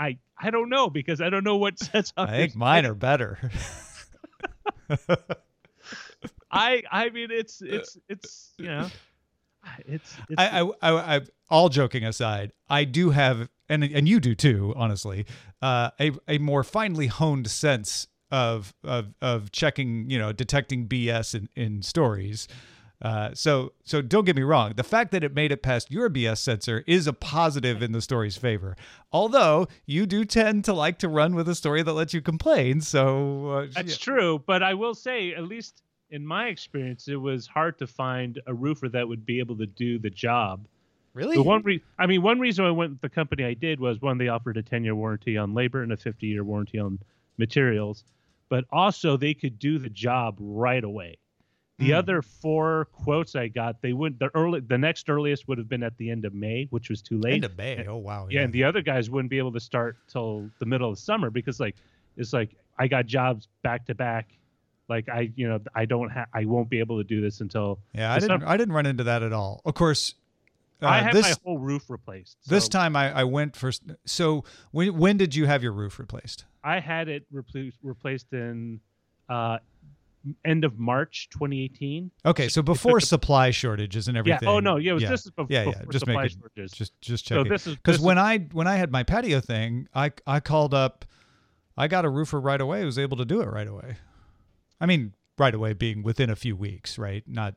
I 0.00 0.18
I 0.38 0.50
don't 0.50 0.70
know 0.70 0.88
because 0.88 1.20
I 1.20 1.28
don't 1.30 1.44
know 1.44 1.56
what 1.56 1.78
sets 1.82 2.12
up. 2.16 2.30
I 2.30 2.36
think 2.38 2.56
mine 2.56 2.86
are 2.86 2.94
better. 2.94 3.50
I 6.50 6.82
I 6.90 7.10
mean 7.10 7.30
it's 7.30 7.60
it's 7.62 7.98
it's 8.08 8.52
you 8.58 8.66
know 8.66 8.88
it's, 9.86 10.16
it's 10.28 10.40
I, 10.40 10.60
I, 10.60 10.70
I, 10.82 11.16
I, 11.16 11.20
all 11.50 11.68
joking 11.68 12.04
aside, 12.04 12.52
I 12.68 12.84
do 12.84 13.10
have, 13.10 13.48
and 13.68 13.84
and 13.84 14.08
you 14.08 14.18
do 14.20 14.34
too, 14.34 14.72
honestly, 14.76 15.26
uh, 15.60 15.90
a 16.00 16.12
a 16.26 16.38
more 16.38 16.64
finely 16.64 17.08
honed 17.08 17.50
sense 17.50 18.06
of 18.30 18.72
of 18.82 19.14
of 19.20 19.52
checking, 19.52 20.08
you 20.10 20.18
know, 20.18 20.32
detecting 20.32 20.88
BS 20.88 21.34
in 21.34 21.48
in 21.54 21.82
stories. 21.82 22.48
Uh, 23.02 23.30
so 23.32 23.72
so 23.82 24.02
don't 24.02 24.24
get 24.24 24.36
me 24.36 24.42
wrong. 24.42 24.74
The 24.76 24.82
fact 24.82 25.10
that 25.12 25.24
it 25.24 25.34
made 25.34 25.52
it 25.52 25.62
past 25.62 25.90
your 25.90 26.10
BS 26.10 26.38
sensor 26.38 26.84
is 26.86 27.06
a 27.06 27.12
positive 27.12 27.82
in 27.82 27.92
the 27.92 28.02
story's 28.02 28.36
favor. 28.36 28.76
Although 29.10 29.68
you 29.86 30.04
do 30.04 30.24
tend 30.24 30.64
to 30.66 30.74
like 30.74 30.98
to 30.98 31.08
run 31.08 31.34
with 31.34 31.48
a 31.48 31.54
story 31.54 31.82
that 31.82 31.92
lets 31.92 32.12
you 32.12 32.20
complain. 32.20 32.82
So 32.82 33.48
uh, 33.50 33.66
That's 33.74 33.92
yeah. 33.92 34.14
true, 34.14 34.42
but 34.46 34.62
I 34.62 34.74
will 34.74 34.94
say, 34.94 35.32
at 35.34 35.44
least 35.44 35.82
in 36.10 36.26
my 36.26 36.48
experience, 36.48 37.08
it 37.08 37.16
was 37.16 37.46
hard 37.46 37.78
to 37.78 37.86
find 37.86 38.38
a 38.46 38.52
roofer 38.52 38.88
that 38.90 39.08
would 39.08 39.24
be 39.24 39.38
able 39.38 39.56
to 39.58 39.66
do 39.66 39.98
the 39.98 40.10
job. 40.10 40.66
really 41.14 41.36
The 41.36 41.42
one 41.42 41.62
re- 41.62 41.82
I 41.98 42.06
mean, 42.06 42.20
one 42.20 42.38
reason 42.38 42.66
I 42.66 42.70
went 42.70 42.92
with 42.92 43.00
the 43.00 43.08
company 43.08 43.44
I 43.44 43.54
did 43.54 43.80
was 43.80 44.02
one, 44.02 44.18
they 44.18 44.28
offered 44.28 44.58
a 44.58 44.62
10 44.62 44.84
year 44.84 44.94
warranty 44.94 45.38
on 45.38 45.54
labor 45.54 45.82
and 45.82 45.92
a 45.92 45.96
50 45.96 46.26
year 46.26 46.44
warranty 46.44 46.78
on 46.78 46.98
materials, 47.38 48.04
but 48.50 48.64
also 48.70 49.16
they 49.16 49.32
could 49.32 49.58
do 49.58 49.78
the 49.78 49.88
job 49.88 50.36
right 50.38 50.84
away. 50.84 51.16
The 51.80 51.92
Hmm. 51.92 51.94
other 51.98 52.20
four 52.22 52.84
quotes 52.92 53.34
I 53.34 53.48
got, 53.48 53.80
they 53.80 53.94
would 53.94 54.18
the 54.18 54.30
early 54.34 54.60
the 54.60 54.76
next 54.76 55.08
earliest 55.08 55.48
would 55.48 55.56
have 55.58 55.68
been 55.68 55.82
at 55.82 55.96
the 55.96 56.10
end 56.10 56.24
of 56.26 56.34
May, 56.34 56.66
which 56.70 56.90
was 56.90 57.00
too 57.00 57.18
late. 57.18 57.32
end 57.34 57.44
of 57.44 57.56
May. 57.56 57.86
Oh 57.88 57.96
wow. 57.96 58.28
yeah, 58.30 58.42
and 58.42 58.52
the 58.52 58.64
other 58.64 58.82
guys 58.82 59.08
wouldn't 59.08 59.30
be 59.30 59.38
able 59.38 59.52
to 59.52 59.60
start 59.60 59.96
till 60.06 60.50
the 60.58 60.66
middle 60.66 60.90
of 60.90 60.98
summer 60.98 61.30
because 61.30 61.58
like 61.58 61.76
it's 62.18 62.32
like 62.34 62.50
I 62.78 62.86
got 62.86 63.06
jobs 63.06 63.48
back 63.62 63.86
to 63.86 63.94
back. 63.94 64.28
Like 64.88 65.08
I, 65.08 65.32
you 65.36 65.48
know, 65.48 65.58
I 65.74 65.84
don't 65.86 66.10
have, 66.10 66.26
I 66.34 66.44
won't 66.44 66.68
be 66.68 66.80
able 66.80 66.98
to 66.98 67.04
do 67.04 67.20
this 67.22 67.40
until 67.40 67.78
Yeah, 67.94 68.10
I 68.12 68.16
didn't. 68.16 68.28
summer. 68.40 68.46
I 68.48 68.56
didn't 68.58 68.74
run 68.74 68.84
into 68.86 69.04
that 69.04 69.22
at 69.22 69.32
all. 69.32 69.62
Of 69.64 69.72
course, 69.74 70.14
uh, 70.82 70.86
I 70.86 71.00
had 71.00 71.14
this 71.14 71.22
my 71.30 71.34
whole 71.44 71.58
roof 71.58 71.88
replaced. 71.88 72.36
this 72.46 72.68
time 72.68 72.94
I, 72.96 73.10
I 73.20 73.24
went 73.24 73.56
first 73.56 73.84
So 74.04 74.44
when 74.72 74.98
when 74.98 75.16
did 75.16 75.34
you 75.34 75.46
have 75.46 75.62
your 75.62 75.72
roof 75.72 75.98
replaced? 75.98 76.44
I 76.62 76.80
had 76.80 77.08
it 77.08 77.24
replaced 77.32 77.78
replaced 77.82 78.32
in 78.34 78.80
uh, 79.30 79.58
end 80.44 80.64
of 80.64 80.78
March 80.78 81.28
2018. 81.30 82.10
Okay, 82.26 82.48
so 82.48 82.62
before 82.62 83.00
supply 83.00 83.50
shortages 83.50 84.08
and 84.08 84.16
everything. 84.16 84.40
Yeah. 84.48 84.54
Oh 84.54 84.60
no, 84.60 84.76
yeah, 84.76 84.90
it 84.90 84.94
was 84.94 85.02
yeah, 85.02 85.08
this 85.10 85.24
is 85.24 85.30
before, 85.30 85.46
yeah, 85.50 85.64
yeah. 85.64 85.70
before 85.72 85.92
Just 85.92 86.04
supply 86.06 86.24
it, 86.24 86.32
shortages. 86.32 86.72
just 86.72 87.00
just 87.00 87.26
so 87.26 87.36
checking. 87.36 87.52
this 87.52 87.66
is 87.66 87.76
Because 87.76 87.98
when 88.00 88.18
is- 88.18 88.22
I 88.22 88.38
when 88.52 88.66
I 88.66 88.76
had 88.76 88.90
my 88.92 89.02
patio 89.02 89.40
thing, 89.40 89.88
I 89.94 90.12
I 90.26 90.40
called 90.40 90.74
up, 90.74 91.04
I 91.76 91.88
got 91.88 92.04
a 92.04 92.10
roofer 92.10 92.40
right 92.40 92.60
away. 92.60 92.80
who 92.80 92.86
was 92.86 92.98
able 92.98 93.16
to 93.16 93.24
do 93.24 93.40
it 93.40 93.46
right 93.46 93.68
away. 93.68 93.96
I 94.80 94.86
mean, 94.86 95.12
right 95.38 95.54
away 95.54 95.72
being 95.72 96.02
within 96.02 96.30
a 96.30 96.36
few 96.36 96.56
weeks, 96.56 96.98
right? 96.98 97.22
Not 97.26 97.54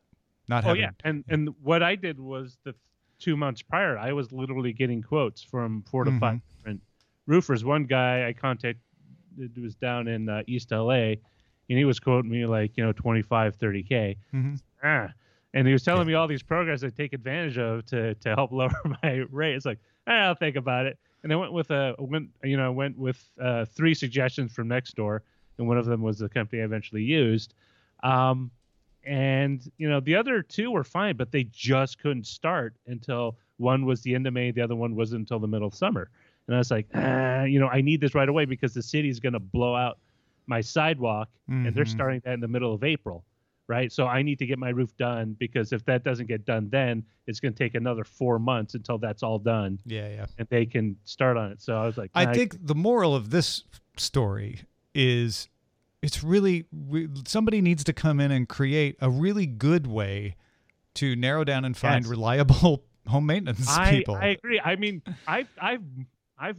not 0.50 0.64
oh 0.64 0.68
having. 0.70 0.82
yeah, 0.84 0.92
and 1.04 1.24
and 1.28 1.50
what 1.62 1.84
I 1.84 1.96
did 1.96 2.20
was 2.20 2.58
the 2.64 2.76
two 3.20 3.36
months 3.38 3.62
prior, 3.62 3.98
I 3.98 4.12
was 4.14 4.32
literally 4.32 4.74
getting 4.74 5.02
quotes 5.02 5.42
from 5.44 5.84
four 5.90 6.04
to 6.04 6.12
Mm-hmm. 6.12 6.20
five 6.20 6.40
different 6.58 6.82
roofers. 7.26 7.64
One 7.64 7.86
guy 7.86 8.28
I 8.28 8.34
contacted 8.34 8.82
was 9.58 9.76
down 9.76 10.08
in 10.08 10.28
uh, 10.30 10.44
East 10.48 10.72
LA, 10.72 11.14
and 11.70 11.78
he 11.78 11.86
was 11.86 12.00
quoting 12.00 12.32
me 12.32 12.46
like 12.46 12.78
you 12.78 12.84
know 12.84 12.92
25, 12.94 13.56
30 13.56 13.84
k. 13.84 14.18
Mhm. 14.34 14.62
Ah. 14.84 15.10
And 15.56 15.68
he 15.68 15.74
was 15.74 15.84
telling 15.84 16.08
me 16.08 16.16
all 16.16 16.28
these 16.28 16.42
programs 16.42 16.84
I 16.84 16.90
take 16.90 17.14
advantage 17.14 17.58
of 17.58 17.86
to 17.88 18.16
to 18.16 18.36
help 18.36 18.52
lower 18.60 18.72
my 19.04 19.24
rate. 19.30 19.56
It's 19.56 19.66
like, 19.66 19.80
ah, 20.08 20.12
I'll 20.28 20.36
think 20.36 20.56
about 20.56 20.86
it. 20.86 20.98
And 21.24 21.32
I 21.32 21.36
went 21.36 21.54
with 21.54 21.72
a 21.72 21.96
went 22.00 22.30
you 22.44 22.58
know 22.58 22.72
went 22.72 22.98
with 22.98 23.24
uh, 23.42 23.66
three 23.66 23.94
suggestions 23.94 24.52
from 24.54 24.68
next 24.68 24.96
door, 24.96 25.24
and 25.58 25.68
one 25.68 25.78
of 25.78 25.86
them 25.86 26.02
was 26.02 26.20
the 26.20 26.30
company 26.30 26.62
I 26.62 26.66
eventually 26.66 27.04
used. 27.04 27.54
Um, 28.04 28.52
and 29.06 29.70
you 29.78 29.90
know 29.90 30.00
the 30.00 30.16
other 30.16 30.42
two 30.42 30.72
were 30.72 30.84
fine, 30.84 31.16
but 31.16 31.32
they 31.32 31.44
just 31.46 32.00
couldn't 32.00 32.26
start 32.28 32.76
until 32.88 33.38
one 33.58 33.86
was 33.86 34.02
the 34.02 34.16
end 34.16 34.26
of 34.28 34.34
May, 34.34 34.52
the 34.52 34.62
other 34.62 34.76
one 34.76 34.96
wasn't 34.96 35.20
until 35.20 35.40
the 35.40 35.48
middle 35.48 35.68
of 35.68 35.76
summer. 35.76 36.10
And 36.48 36.56
I 36.56 36.58
was 36.60 36.72
like, 36.72 36.88
ah, 36.96 37.44
you 37.44 37.60
know, 37.60 37.68
I 37.68 37.82
need 37.82 38.02
this 38.02 38.16
right 38.16 38.28
away 38.28 38.46
because 38.46 38.74
the 38.74 38.82
city 38.82 39.08
is 39.08 39.20
going 39.20 39.34
to 39.34 39.40
blow 39.40 39.76
out 39.76 40.00
my 40.48 40.62
sidewalk, 40.62 41.30
and 41.48 41.74
they're 41.76 41.84
Mhm. 41.86 41.88
starting 41.90 42.22
that 42.26 42.34
in 42.34 42.40
the 42.40 42.48
middle 42.48 42.74
of 42.74 42.84
April, 42.84 43.24
right? 43.68 43.92
So 43.92 44.08
I 44.08 44.22
need 44.22 44.40
to 44.40 44.46
get 44.46 44.58
my 44.60 44.70
roof 44.70 44.96
done 44.98 45.34
because 45.40 45.72
if 45.74 45.84
that 45.86 46.04
doesn't 46.04 46.28
get 46.28 46.46
done, 46.46 46.70
then 46.70 47.04
it's 47.28 47.40
going 47.40 47.54
to 47.54 47.58
take 47.58 47.76
another 47.76 48.04
four 48.04 48.40
months 48.40 48.74
until 48.76 48.98
that's 48.98 49.24
all 49.24 49.40
done, 49.40 49.80
Yeah, 49.86 50.10
yeah. 50.10 50.26
and 50.38 50.48
they 50.50 50.66
can 50.66 50.98
start 51.06 51.38
on 51.38 51.52
it. 51.52 51.62
So 51.62 51.78
I 51.78 51.86
was 51.86 51.98
like, 51.98 52.12
I 52.14 52.26
nah, 52.26 52.34
think 52.34 52.66
the 52.66 52.76
moral 52.76 53.16
of 53.16 53.30
this 53.30 53.64
story 53.98 54.62
is 54.94 55.50
it's 56.02 56.24
really 56.24 56.66
re- 56.72 57.08
somebody 57.26 57.62
needs 57.62 57.84
to 57.86 57.94
come 57.94 58.20
in 58.20 58.32
and 58.32 58.50
create 58.50 58.98
a 59.00 59.10
really 59.10 59.46
good 59.46 59.88
way 59.88 60.36
to 60.96 61.16
narrow 61.16 61.44
down 61.44 61.64
and 61.66 61.76
find 61.78 62.04
Yes. 62.04 62.10
reliable 62.10 62.84
home 63.08 63.26
maintenance 63.26 63.68
I, 63.70 63.92
people. 63.98 64.16
I 64.16 64.28
agree. 64.28 64.60
I 64.64 64.76
mean, 64.76 65.02
I've 65.28 65.48
I've 65.62 65.82
I've 66.38 66.58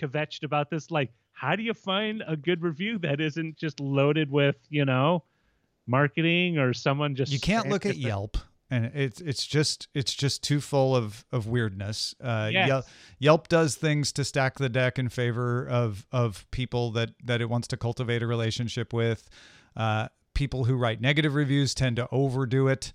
kvetched 0.00 0.42
about 0.44 0.70
this. 0.70 0.90
Like, 0.90 1.12
how 1.40 1.56
do 1.56 1.62
you 1.62 1.72
find 1.72 2.22
a 2.28 2.36
good 2.36 2.60
review 2.62 2.98
that 2.98 3.18
isn't 3.18 3.56
just 3.56 3.80
loaded 3.80 4.30
with 4.30 4.56
you 4.68 4.84
know 4.84 5.22
marketing 5.86 6.58
or 6.58 6.74
someone 6.74 7.14
just 7.14 7.32
you 7.32 7.40
can't 7.40 7.68
look 7.68 7.86
at 7.86 7.94
different- 7.94 8.06
Yelp 8.06 8.36
and 8.70 8.84
it's 8.94 9.20
it's 9.22 9.46
just 9.46 9.88
it's 9.94 10.12
just 10.14 10.42
too 10.44 10.60
full 10.60 10.94
of 10.94 11.24
of 11.32 11.48
weirdness. 11.48 12.14
Uh, 12.22 12.50
Yes. 12.52 12.68
Yelp, 12.68 12.84
Yelp 13.18 13.48
does 13.48 13.74
things 13.74 14.12
to 14.12 14.22
stack 14.24 14.58
the 14.58 14.68
deck 14.68 14.98
in 14.98 15.08
favor 15.08 15.66
of 15.66 16.06
of 16.12 16.48
people 16.52 16.92
that 16.92 17.10
that 17.24 17.40
it 17.40 17.48
wants 17.50 17.66
to 17.68 17.76
cultivate 17.76 18.22
a 18.22 18.26
relationship 18.28 18.92
with. 18.92 19.28
Uh, 19.76 20.08
people 20.34 20.64
who 20.66 20.76
write 20.76 21.00
negative 21.00 21.34
reviews 21.34 21.74
tend 21.74 21.96
to 21.96 22.06
overdo 22.12 22.68
it 22.68 22.92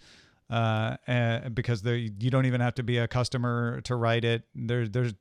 uh, 0.50 0.96
uh, 1.10 1.50
because 1.50 1.82
they 1.82 2.10
you 2.20 2.30
don't 2.30 2.46
even 2.46 2.62
have 2.62 2.75
to 2.75 2.84
be 2.84 2.98
a 2.98 3.08
customer 3.08 3.82
to 3.82 3.96
write 3.98 4.24
it. 4.24 4.44
There, 4.56 4.88
there's 4.88 5.14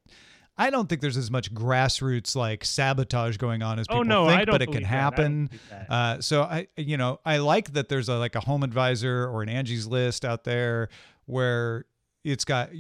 I 0.57 0.71
don't 0.71 0.89
think 0.89 1.01
there's 1.01 1.17
as 1.17 1.31
much 1.31 1.53
grassroots 1.53 2.37
like 2.37 2.65
sabotage 2.65 3.39
going 3.39 3.63
on 3.63 3.79
as 3.79 3.87
Oh, 3.89 3.95
people 3.95 4.05
no, 4.05 4.27
think, 4.29 4.47
but 4.47 4.63
it 4.63 4.67
can 4.67 4.75
believe 4.75 4.83
that. 4.89 4.95
I 4.95 5.01
happen. 5.01 5.51
Uh, 5.89 6.21
so 6.21 6.43
I, 6.43 6.69
you 6.77 6.97
know, 6.97 7.19
I 7.25 7.39
like 7.39 7.73
that 7.73 7.89
there's 7.89 8.09
a, 8.09 8.17
like 8.19 8.37
a 8.37 8.41
home 8.41 8.63
advisor 8.63 9.29
or 9.29 9.43
an 9.43 9.49
Angie's 9.49 9.87
List 9.87 10.25
out 10.25 10.45
there 10.45 10.91
where 11.27 11.87
it's 12.23 12.45
got 12.45 12.71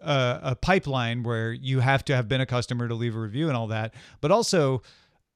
a, 0.00 0.40
a 0.42 0.56
pipeline 0.56 1.22
where 1.22 1.52
you 1.52 1.80
have 1.80 2.04
to 2.06 2.16
have 2.16 2.28
been 2.28 2.40
a 2.40 2.46
customer 2.46 2.88
to 2.88 2.94
leave 2.94 3.14
a 3.14 3.20
review 3.20 3.48
and 3.48 3.56
all 3.56 3.66
that. 3.66 3.94
But 4.20 4.30
also, 4.30 4.82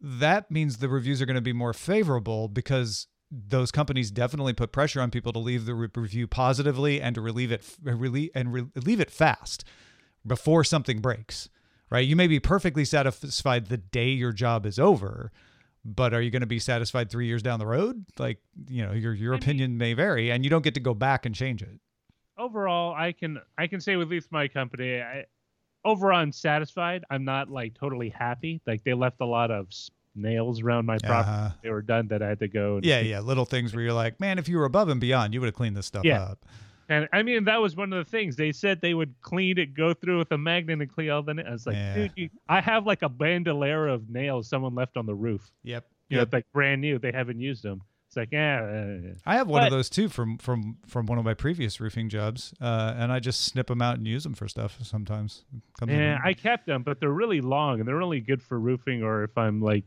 that 0.00 0.50
means 0.50 0.78
the 0.78 0.88
reviews 0.88 1.20
are 1.20 1.26
going 1.26 1.34
to 1.36 1.40
be 1.42 1.52
more 1.52 1.72
favorable 1.72 2.48
because 2.48 3.06
those 3.30 3.70
companies 3.70 4.10
definitely 4.10 4.52
put 4.52 4.72
pressure 4.72 5.00
on 5.00 5.10
people 5.10 5.32
to 5.32 5.38
leave 5.38 5.64
the 5.64 5.74
re- 5.74 5.88
review 5.94 6.26
positively 6.26 7.00
and 7.00 7.14
to 7.14 7.20
relieve 7.20 7.50
it 7.50 7.64
relieve 7.82 8.30
and 8.34 8.52
re- 8.52 8.66
leave 8.76 9.00
it 9.00 9.10
fast 9.10 9.64
before 10.26 10.64
something 10.64 11.00
breaks. 11.00 11.48
Right? 11.92 12.08
You 12.08 12.16
may 12.16 12.26
be 12.26 12.40
perfectly 12.40 12.86
satisfied 12.86 13.66
the 13.66 13.76
day 13.76 14.08
your 14.08 14.32
job 14.32 14.64
is 14.64 14.78
over, 14.78 15.30
but 15.84 16.14
are 16.14 16.22
you 16.22 16.30
going 16.30 16.40
to 16.40 16.46
be 16.46 16.58
satisfied 16.58 17.10
3 17.10 17.26
years 17.26 17.42
down 17.42 17.58
the 17.58 17.66
road? 17.66 18.06
Like, 18.18 18.38
you 18.68 18.82
know, 18.84 18.92
your 18.92 19.12
your 19.12 19.34
opinion 19.34 19.76
may 19.76 19.92
vary 19.92 20.30
and 20.32 20.42
you 20.42 20.48
don't 20.48 20.62
get 20.64 20.72
to 20.74 20.80
go 20.80 20.94
back 20.94 21.26
and 21.26 21.34
change 21.34 21.60
it. 21.62 21.78
overall 22.38 22.94
i 22.94 23.12
can 23.12 23.38
i 23.58 23.66
can 23.66 23.78
say 23.80 23.96
with 23.96 24.08
at 24.08 24.10
least 24.10 24.32
my 24.32 24.48
company 24.48 25.00
I, 25.02 25.26
overall 25.84 26.18
i'm 26.18 26.32
satisfied 26.32 27.04
i'm 27.10 27.24
not 27.26 27.50
like 27.50 27.74
totally 27.74 28.08
happy 28.08 28.60
like 28.66 28.82
they 28.84 28.94
left 28.94 29.20
a 29.20 29.26
lot 29.26 29.50
of 29.50 29.68
nails 30.14 30.62
around 30.62 30.86
my 30.86 30.96
property 30.98 31.30
Uh-huh. 31.30 31.50
they 31.62 31.68
were 31.70 31.82
done 31.82 32.08
that 32.08 32.22
i 32.22 32.28
had 32.28 32.38
to 32.40 32.48
go 32.48 32.76
and 32.76 32.84
Yeah, 32.86 33.00
yeah, 33.00 33.20
little 33.20 33.44
things 33.44 33.74
where 33.74 33.84
you're 33.84 33.92
like, 33.92 34.18
man, 34.18 34.38
if 34.38 34.48
you 34.48 34.56
were 34.58 34.64
above 34.64 34.88
and 34.88 35.00
beyond, 35.00 35.34
you 35.34 35.40
would 35.40 35.46
have 35.48 35.54
cleaned 35.54 35.76
this 35.76 35.86
stuff 35.86 36.04
Yeah. 36.06 36.22
up. 36.22 36.44
And 36.92 37.08
i 37.12 37.22
mean 37.22 37.44
that 37.44 37.60
was 37.60 37.74
one 37.76 37.92
of 37.92 38.04
the 38.04 38.10
things 38.10 38.36
they 38.36 38.52
said 38.52 38.80
they 38.80 38.94
would 38.94 39.14
clean 39.22 39.58
it 39.58 39.74
go 39.74 39.92
through 39.94 40.18
with 40.18 40.30
a 40.32 40.38
magnet 40.38 40.80
and 40.80 40.92
clean 40.92 41.10
all 41.10 41.22
the 41.22 41.34
nails 41.34 41.46
i 41.48 41.52
was 41.52 41.66
like 41.66 41.76
Yeah. 41.76 41.94
dude 41.94 42.12
you, 42.16 42.30
i 42.48 42.60
have 42.60 42.86
like 42.86 43.02
a 43.02 43.08
bandolier 43.08 43.88
of 43.88 44.08
nails 44.10 44.48
someone 44.48 44.74
left 44.74 44.96
on 44.96 45.06
the 45.06 45.14
roof 45.14 45.50
Yep. 45.64 45.86
you 46.08 46.16
know 46.18 46.26
like 46.32 46.46
brand 46.52 46.80
new 46.80 46.98
they 46.98 47.12
haven't 47.12 47.40
used 47.40 47.62
them 47.62 47.82
it's 48.08 48.16
like 48.18 48.28
yeah 48.30 48.98
I 49.24 49.36
have 49.36 49.48
one 49.48 49.64
of 49.64 49.70
those 49.70 49.88
too 49.88 50.10
from 50.10 50.36
from 50.36 50.76
from 50.86 51.06
one 51.06 51.16
of 51.18 51.24
my 51.24 51.32
previous 51.32 51.80
roofing 51.80 52.10
jobs, 52.10 52.52
uh, 52.60 52.92
and 52.94 53.10
I 53.10 53.20
just 53.20 53.40
snip 53.40 53.68
them 53.68 53.80
out 53.80 53.96
and 53.96 54.06
use 54.06 54.22
them 54.22 54.34
for 54.34 54.46
stuff 54.48 54.76
sometimes. 54.82 55.44
Yeah. 55.88 56.18
I 56.22 56.34
kept 56.34 56.66
them, 56.66 56.82
but 56.82 57.00
they're 57.00 57.08
really 57.08 57.40
long 57.40 57.78
and 57.80 57.88
they're 57.88 58.02
only 58.02 58.20
good 58.20 58.42
for 58.42 58.60
roofing 58.60 59.02
or 59.02 59.24
if 59.24 59.38
I'm 59.38 59.62
like 59.62 59.84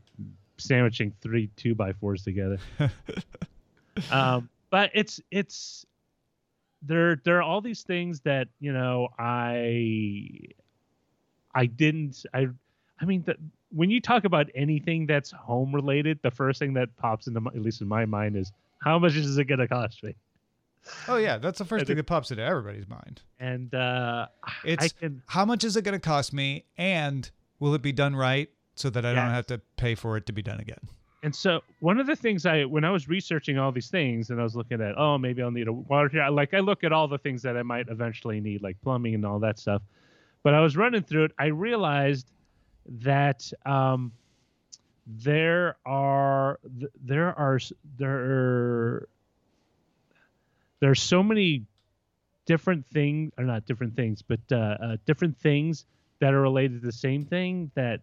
sandwiching 0.58 1.14
three 1.22 1.52
two 1.56 1.76
by 1.76 1.94
fours 1.94 2.24
together. 2.24 2.58
um, 4.12 4.50
but 4.72 4.92
it's 4.94 5.20
it's 5.32 5.86
there 6.86 7.22
there 7.24 7.38
are 7.38 7.42
all 7.42 7.62
these 7.62 7.84
things 7.84 8.22
that 8.22 8.48
you 8.60 8.74
know 8.74 9.10
I 9.18 10.30
I 11.54 11.66
didn't 11.66 12.26
I 12.34 12.48
I 13.00 13.06
mean 13.06 13.24
the, 13.26 13.36
when 13.72 13.90
you 13.90 14.00
talk 14.00 14.24
about 14.24 14.48
anything 14.56 15.06
that's 15.06 15.32
home 15.32 15.74
related, 15.74 16.20
the 16.24 16.32
first 16.32 16.60
thing 16.60 16.74
that 16.76 16.96
pops 16.98 17.28
into 17.28 17.42
my, 17.42 17.52
at 17.54 17.62
least 17.62 17.82
in 17.82 17.88
my 17.88 18.06
mind 18.06 18.38
is 18.38 18.52
how 18.84 19.00
much 19.00 19.16
is 19.16 19.38
it 19.38 19.46
going 19.46 19.60
to 19.60 19.68
cost 19.68 20.04
me? 20.04 20.16
oh 21.08 21.18
yeah, 21.18 21.38
that's 21.38 21.58
the 21.58 21.66
first 21.66 21.88
thing 21.88 21.96
that 21.96 22.06
pops 22.06 22.32
into 22.32 22.44
everybody's 22.44 22.88
mind. 22.88 23.22
And 23.40 23.74
uh, 23.74 24.28
I 24.44 24.52
It's 24.64 24.94
can 24.94 25.22
how 25.28 25.46
much 25.46 25.64
is 25.64 25.76
it 25.76 25.84
going 25.84 26.00
to 26.00 26.00
cost 26.00 26.34
me, 26.34 26.66
and 26.78 27.30
will 27.60 27.74
it 27.74 27.82
be 27.82 27.92
done 27.92 28.16
right 28.16 28.50
so 28.76 28.90
that 28.90 29.06
I 29.06 29.14
don't 29.14 29.32
have 29.32 29.48
to 29.48 29.62
pay 29.78 29.96
for 29.96 30.18
it 30.18 30.26
to 30.28 30.34
be 30.34 30.42
done 30.42 30.60
again? 30.60 30.88
And 31.26 31.36
so 31.36 31.64
one 31.80 32.00
of 32.00 32.06
the 32.06 32.16
things 32.16 32.46
I 32.46 32.66
when 32.66 32.84
I 32.84 32.92
was 32.92 33.10
researching 33.10 33.58
all 33.58 33.72
these 33.72 33.90
things 33.90 34.30
and 34.30 34.40
I 34.40 34.44
was 34.44 34.56
looking 34.56 34.80
at 34.80 34.94
oh 34.96 35.18
maybe 35.18 35.42
I'll 35.42 35.50
need 35.50 35.68
a 35.68 35.74
water 35.74 36.08
heater 36.08 36.30
like 36.30 36.54
I 36.54 36.60
look 36.60 36.84
at 36.84 36.94
all 36.94 37.08
the 37.08 37.18
things 37.18 37.42
that 37.42 37.58
I 37.58 37.64
might 37.64 37.88
eventually 37.90 38.40
need 38.40 38.62
like 38.62 38.80
plumbing 38.84 39.16
and 39.16 39.26
all 39.26 39.40
that 39.40 39.58
stuff. 39.58 39.82
But 40.44 40.54
I 40.54 40.62
was 40.62 40.78
running 40.78 41.02
through 41.02 41.24
it 41.24 41.32
I 41.40 41.48
realized 41.48 42.30
that 43.02 43.52
um 43.66 44.12
there 45.08 45.78
are 45.84 46.60
th- 46.80 46.92
there 47.04 47.36
are 47.36 47.60
there 47.98 48.18
are 48.18 49.10
there's 50.80 51.02
so 51.02 51.24
many 51.24 51.64
different 52.46 52.86
things 52.86 53.32
or 53.40 53.46
not 53.46 53.66
different 53.66 53.96
things 53.96 54.22
but 54.22 54.42
uh, 54.52 54.56
uh 54.56 54.98
different 55.08 55.36
things 55.40 55.86
that 56.20 56.36
are 56.36 56.42
related 56.42 56.82
to 56.82 56.86
the 56.86 56.92
same 56.94 57.26
thing 57.26 57.72
that 57.74 58.02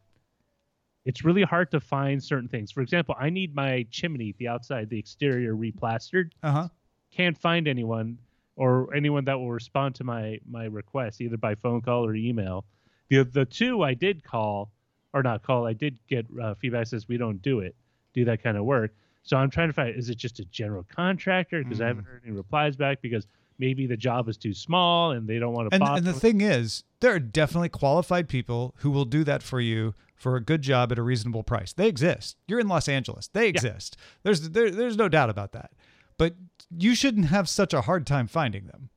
it's 1.04 1.24
really 1.24 1.42
hard 1.42 1.70
to 1.72 1.80
find 1.80 2.22
certain 2.22 2.48
things. 2.48 2.70
For 2.70 2.80
example, 2.80 3.14
I 3.18 3.30
need 3.30 3.54
my 3.54 3.86
chimney, 3.90 4.34
the 4.38 4.48
outside, 4.48 4.88
the 4.88 4.98
exterior 4.98 5.54
replastered. 5.54 6.30
Uh 6.42 6.52
huh. 6.52 6.68
Can't 7.10 7.36
find 7.36 7.68
anyone 7.68 8.18
or 8.56 8.94
anyone 8.94 9.24
that 9.24 9.38
will 9.38 9.50
respond 9.50 9.94
to 9.96 10.04
my 10.04 10.38
my 10.48 10.64
request 10.64 11.20
either 11.20 11.36
by 11.36 11.54
phone 11.54 11.80
call 11.80 12.06
or 12.06 12.14
email. 12.14 12.64
The 13.08 13.24
the 13.24 13.44
two 13.44 13.82
I 13.82 13.94
did 13.94 14.22
call 14.22 14.70
or 15.12 15.22
not 15.22 15.42
call, 15.42 15.66
I 15.66 15.72
did 15.72 15.98
get 16.08 16.26
uh, 16.42 16.54
feedback 16.54 16.86
says 16.86 17.08
we 17.08 17.16
don't 17.16 17.42
do 17.42 17.60
it, 17.60 17.74
do 18.14 18.24
that 18.24 18.42
kind 18.42 18.56
of 18.56 18.64
work. 18.64 18.94
So 19.24 19.36
I'm 19.36 19.50
trying 19.50 19.68
to 19.68 19.72
find 19.72 19.94
is 19.96 20.08
it 20.08 20.16
just 20.16 20.40
a 20.40 20.44
general 20.46 20.84
contractor 20.84 21.62
because 21.62 21.80
I 21.80 21.88
haven't 21.88 22.04
heard 22.04 22.22
any 22.24 22.34
replies 22.34 22.76
back 22.76 23.02
because 23.02 23.26
maybe 23.58 23.86
the 23.86 23.96
job 23.96 24.28
is 24.28 24.36
too 24.36 24.54
small 24.54 25.12
and 25.12 25.28
they 25.28 25.38
don't 25.38 25.52
want 25.52 25.70
to 25.70 25.74
And, 25.76 25.98
and 25.98 26.06
the 26.06 26.12
thing 26.12 26.40
is, 26.40 26.82
there 27.00 27.14
are 27.14 27.20
definitely 27.20 27.68
qualified 27.68 28.28
people 28.28 28.74
who 28.78 28.90
will 28.90 29.04
do 29.04 29.22
that 29.24 29.42
for 29.42 29.60
you 29.60 29.94
for 30.22 30.36
a 30.36 30.40
good 30.40 30.62
job 30.62 30.92
at 30.92 30.98
a 30.98 31.02
reasonable 31.02 31.42
price. 31.42 31.72
They 31.72 31.88
exist. 31.88 32.36
You're 32.46 32.60
in 32.60 32.68
Los 32.68 32.88
Angeles. 32.88 33.28
They 33.28 33.48
exist. 33.48 33.96
There's 34.22 34.50
there, 34.50 34.70
there's 34.70 34.96
no 34.96 35.08
doubt 35.08 35.30
about 35.30 35.52
that. 35.52 35.72
But 36.16 36.36
you 36.70 36.94
shouldn't 36.94 37.26
have 37.26 37.48
such 37.48 37.74
a 37.74 37.82
hard 37.82 38.06
time 38.06 38.28
finding 38.28 38.66
them. 38.66 38.90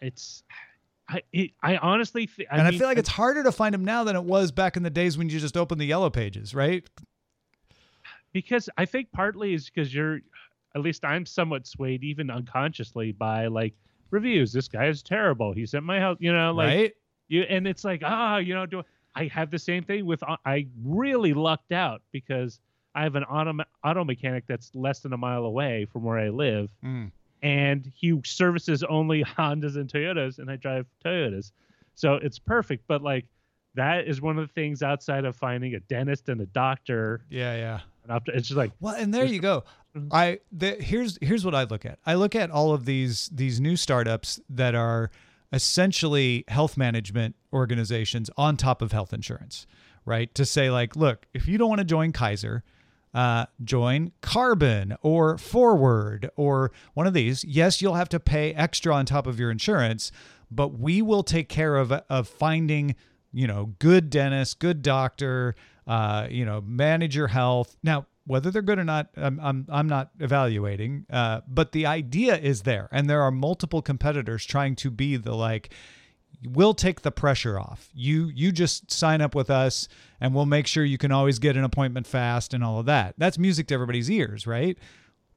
it's 0.00 0.42
I 1.08 1.22
it, 1.32 1.52
I 1.62 1.76
honestly 1.76 2.26
th- 2.26 2.48
I 2.50 2.56
and 2.56 2.64
mean, 2.64 2.74
I 2.74 2.78
feel 2.78 2.88
like 2.88 2.98
it's 2.98 3.08
harder 3.08 3.44
to 3.44 3.52
find 3.52 3.72
them 3.72 3.84
now 3.84 4.02
than 4.04 4.16
it 4.16 4.24
was 4.24 4.50
back 4.50 4.76
in 4.76 4.82
the 4.82 4.90
days 4.90 5.16
when 5.16 5.28
you 5.28 5.38
just 5.38 5.56
opened 5.56 5.80
the 5.80 5.86
yellow 5.86 6.10
pages, 6.10 6.54
right? 6.54 6.86
because 8.36 8.68
I 8.76 8.84
think 8.84 9.10
partly 9.12 9.54
is 9.54 9.70
because 9.70 9.94
you're, 9.94 10.20
at 10.74 10.82
least 10.82 11.06
I'm 11.06 11.24
somewhat 11.24 11.66
swayed, 11.66 12.04
even 12.04 12.30
unconsciously, 12.30 13.12
by 13.12 13.46
like 13.46 13.72
reviews. 14.10 14.52
This 14.52 14.68
guy 14.68 14.88
is 14.88 15.02
terrible. 15.02 15.54
He 15.54 15.64
sent 15.64 15.84
my 15.84 15.98
house, 15.98 16.18
you 16.20 16.34
know, 16.34 16.52
like 16.52 16.66
right? 16.66 16.92
you, 17.28 17.42
and 17.44 17.66
it's 17.66 17.82
like 17.82 18.02
ah, 18.04 18.36
you 18.36 18.54
know, 18.54 18.66
do 18.66 18.82
I 19.16 19.26
have 19.28 19.50
the 19.50 19.58
same 19.58 19.82
thing 19.82 20.06
with? 20.06 20.22
uh, 20.22 20.36
I 20.44 20.66
really 20.84 21.32
lucked 21.34 21.72
out 21.72 22.02
because 22.12 22.60
I 22.94 23.02
have 23.02 23.16
an 23.16 23.24
auto 23.24 23.64
auto 23.84 24.04
mechanic 24.04 24.44
that's 24.46 24.70
less 24.74 25.00
than 25.00 25.12
a 25.12 25.16
mile 25.16 25.44
away 25.44 25.86
from 25.86 26.04
where 26.04 26.18
I 26.18 26.28
live, 26.28 26.70
Mm. 26.84 27.10
and 27.42 27.90
he 27.94 28.20
services 28.24 28.82
only 28.84 29.24
Hondas 29.38 29.76
and 29.76 29.90
Toyotas, 29.92 30.38
and 30.38 30.50
I 30.50 30.56
drive 30.56 30.86
Toyotas, 31.04 31.50
so 31.94 32.14
it's 32.14 32.38
perfect. 32.38 32.84
But 32.86 33.02
like. 33.02 33.24
That 33.74 34.08
is 34.08 34.22
one 34.22 34.38
of 34.38 34.48
the 34.48 34.52
things 34.54 34.82
outside 34.82 35.26
of 35.26 35.36
finding 35.36 35.74
a 35.74 35.80
dentist 35.80 36.30
and 36.30 36.40
a 36.40 36.46
doctor. 36.46 37.20
Yeah, 37.28 37.54
yeah. 38.08 38.18
It's 38.28 38.48
just 38.48 38.56
like, 38.56 38.72
Well, 38.80 38.94
and 38.94 39.12
there 39.12 39.26
you 39.26 39.38
go. 39.38 39.64
Mhm. 39.94 40.08
I 40.12 40.38
the, 40.50 40.76
here's 40.76 41.18
here's 41.20 41.44
what 41.44 41.54
I 41.54 41.64
look 41.64 41.84
at. 41.84 41.98
I 42.06 42.14
look 42.14 42.34
at 42.34 42.50
all 42.50 42.72
of 42.72 42.86
these 42.86 43.28
these 43.34 43.60
new 43.60 43.76
startups 43.76 44.40
that 44.48 44.74
are 44.74 45.10
essentially 45.52 46.44
health 46.48 46.76
management 46.76 47.36
organizations 47.52 48.30
on 48.36 48.56
top 48.56 48.82
of 48.82 48.92
health 48.92 49.12
insurance, 49.12 49.66
right? 50.04 50.34
To 50.34 50.44
say 50.44 50.70
like, 50.70 50.96
look, 50.96 51.26
if 51.34 51.46
you 51.46 51.58
don't 51.58 51.68
want 51.68 51.80
to 51.80 51.84
join 51.84 52.12
Kaiser, 52.12 52.64
uh, 53.16 53.46
join 53.64 54.12
Carbon 54.20 54.94
or 55.00 55.38
Forward 55.38 56.30
or 56.36 56.70
one 56.92 57.06
of 57.06 57.14
these. 57.14 57.44
Yes, 57.44 57.80
you'll 57.80 57.94
have 57.94 58.10
to 58.10 58.20
pay 58.20 58.52
extra 58.52 58.94
on 58.94 59.06
top 59.06 59.26
of 59.26 59.40
your 59.40 59.50
insurance, 59.50 60.12
but 60.50 60.78
we 60.78 61.00
will 61.00 61.22
take 61.22 61.48
care 61.48 61.76
of 61.76 61.92
of 61.92 62.28
finding 62.28 62.94
you 63.32 63.46
know 63.46 63.72
good 63.78 64.10
dentist, 64.10 64.58
good 64.58 64.82
doctor, 64.82 65.54
uh, 65.86 66.26
you 66.30 66.44
know 66.44 66.60
manage 66.60 67.16
your 67.16 67.28
health. 67.28 67.76
Now, 67.82 68.06
whether 68.26 68.50
they're 68.50 68.62
good 68.62 68.78
or 68.78 68.84
not, 68.84 69.08
I'm 69.16 69.40
I'm, 69.40 69.66
I'm 69.68 69.88
not 69.88 70.10
evaluating, 70.18 71.06
uh, 71.10 71.40
but 71.48 71.72
the 71.72 71.86
idea 71.86 72.36
is 72.36 72.62
there, 72.62 72.88
and 72.92 73.08
there 73.08 73.22
are 73.22 73.30
multiple 73.30 73.82
competitors 73.82 74.44
trying 74.44 74.76
to 74.76 74.90
be 74.90 75.16
the 75.16 75.34
like 75.34 75.72
we'll 76.44 76.74
take 76.74 77.02
the 77.02 77.10
pressure 77.10 77.58
off. 77.58 77.88
You 77.94 78.26
you 78.26 78.52
just 78.52 78.90
sign 78.90 79.20
up 79.20 79.34
with 79.34 79.50
us 79.50 79.88
and 80.20 80.34
we'll 80.34 80.46
make 80.46 80.66
sure 80.66 80.84
you 80.84 80.98
can 80.98 81.12
always 81.12 81.38
get 81.38 81.56
an 81.56 81.64
appointment 81.64 82.06
fast 82.06 82.54
and 82.54 82.62
all 82.62 82.78
of 82.78 82.86
that. 82.86 83.14
That's 83.18 83.38
music 83.38 83.68
to 83.68 83.74
everybody's 83.74 84.10
ears, 84.10 84.46
right? 84.46 84.78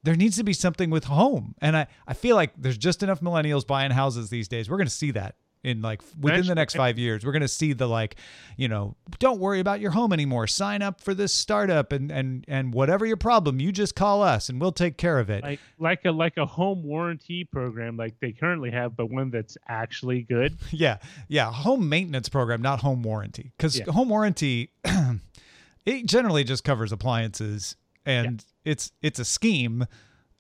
There 0.04 0.16
needs 0.16 0.38
to 0.38 0.44
be 0.44 0.54
something 0.54 0.90
with 0.90 1.06
home. 1.06 1.56
And 1.62 1.76
I, 1.76 1.88
I 2.08 2.14
feel 2.14 2.36
like 2.36 2.52
there's 2.58 2.78
just 2.78 3.04
enough 3.04 3.20
millennials 3.20 3.68
buying 3.68 3.92
houses 3.92 4.30
these 4.30 4.48
days. 4.48 4.70
We're 4.70 4.78
going 4.78 4.88
to 4.88 4.94
see 4.94 5.12
that 5.12 5.36
in 5.64 5.82
like 5.82 6.02
within 6.20 6.46
the 6.48 6.56
next 6.56 6.76
5 6.76 6.98
years. 6.98 7.26
We're 7.26 7.34
going 7.34 7.42
to 7.42 7.48
see 7.48 7.74
the 7.74 7.88
like, 7.88 8.16
you 8.56 8.68
know, 8.70 8.96
don't 9.20 9.40
worry 9.40 9.60
about 9.60 9.82
your 9.82 9.92
home 9.92 10.14
anymore. 10.14 10.48
Sign 10.48 10.82
up 10.82 11.02
for 11.02 11.14
this 11.14 11.34
startup 11.34 11.92
and 11.92 12.10
and 12.12 12.46
and 12.48 12.74
whatever 12.74 13.06
your 13.06 13.18
problem, 13.18 13.60
you 13.60 13.72
just 13.72 13.94
call 13.96 14.24
us 14.24 14.48
and 14.50 14.62
we'll 14.62 14.72
take 14.72 14.98
care 14.98 15.20
of 15.20 15.30
it. 15.30 15.44
like 15.44 15.60
like 15.78 16.06
a 16.06 16.12
like 16.12 16.38
a 16.38 16.46
home 16.46 16.84
warranty 16.84 17.44
program 17.44 17.98
like 17.98 18.16
they 18.22 18.32
currently 18.32 18.72
have, 18.72 18.96
but 18.96 19.08
one 19.10 19.32
that's 19.32 19.58
actually 19.68 20.22
good. 20.24 20.58
Yeah, 20.72 20.98
yeah, 21.28 21.52
home 21.52 21.90
maintenance 21.90 22.30
program, 22.30 22.62
not 22.62 22.80
home 22.80 23.04
warranty, 23.04 23.52
because 23.58 23.78
Yeah. 23.78 23.92
home 23.92 24.08
warranty 24.10 24.72
it 25.86 26.06
generally 26.06 26.44
just 26.44 26.64
covers 26.64 26.92
appliances, 26.92 27.76
and 28.06 28.46
it's 28.64 28.92
it's 29.02 29.20
a 29.20 29.26
scheme 29.26 29.86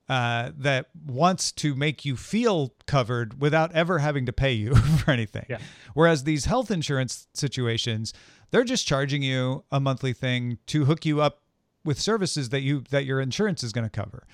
uh, 0.09 0.51
that 0.57 0.87
wants 1.05 1.51
to 1.51 1.75
make 1.75 2.03
you 2.03 2.17
feel 2.17 2.73
covered 2.87 3.39
without 3.39 3.71
ever 3.73 3.99
having 3.99 4.25
to 4.25 4.33
pay 4.33 4.51
you 4.51 4.73
for 4.97 5.11
anything. 5.11 5.45
Yeah. 5.47 5.59
Whereas 5.93 6.23
these 6.23 6.45
health 6.45 6.71
insurance 6.71 7.27
situations, 7.33 8.13
they're 8.49 8.63
just 8.63 8.87
charging 8.87 9.21
you 9.21 9.63
a 9.71 9.79
monthly 9.79 10.13
thing 10.13 10.57
to 10.67 10.85
hook 10.85 11.05
you 11.05 11.21
up 11.21 11.43
with 11.85 11.99
services 11.99 12.49
that 12.49 12.61
you 12.61 12.83
that 12.89 13.05
your 13.05 13.21
insurance 13.21 13.63
is 13.63 13.71
going 13.71 13.85
to 13.85 13.89
cover. 13.89 14.25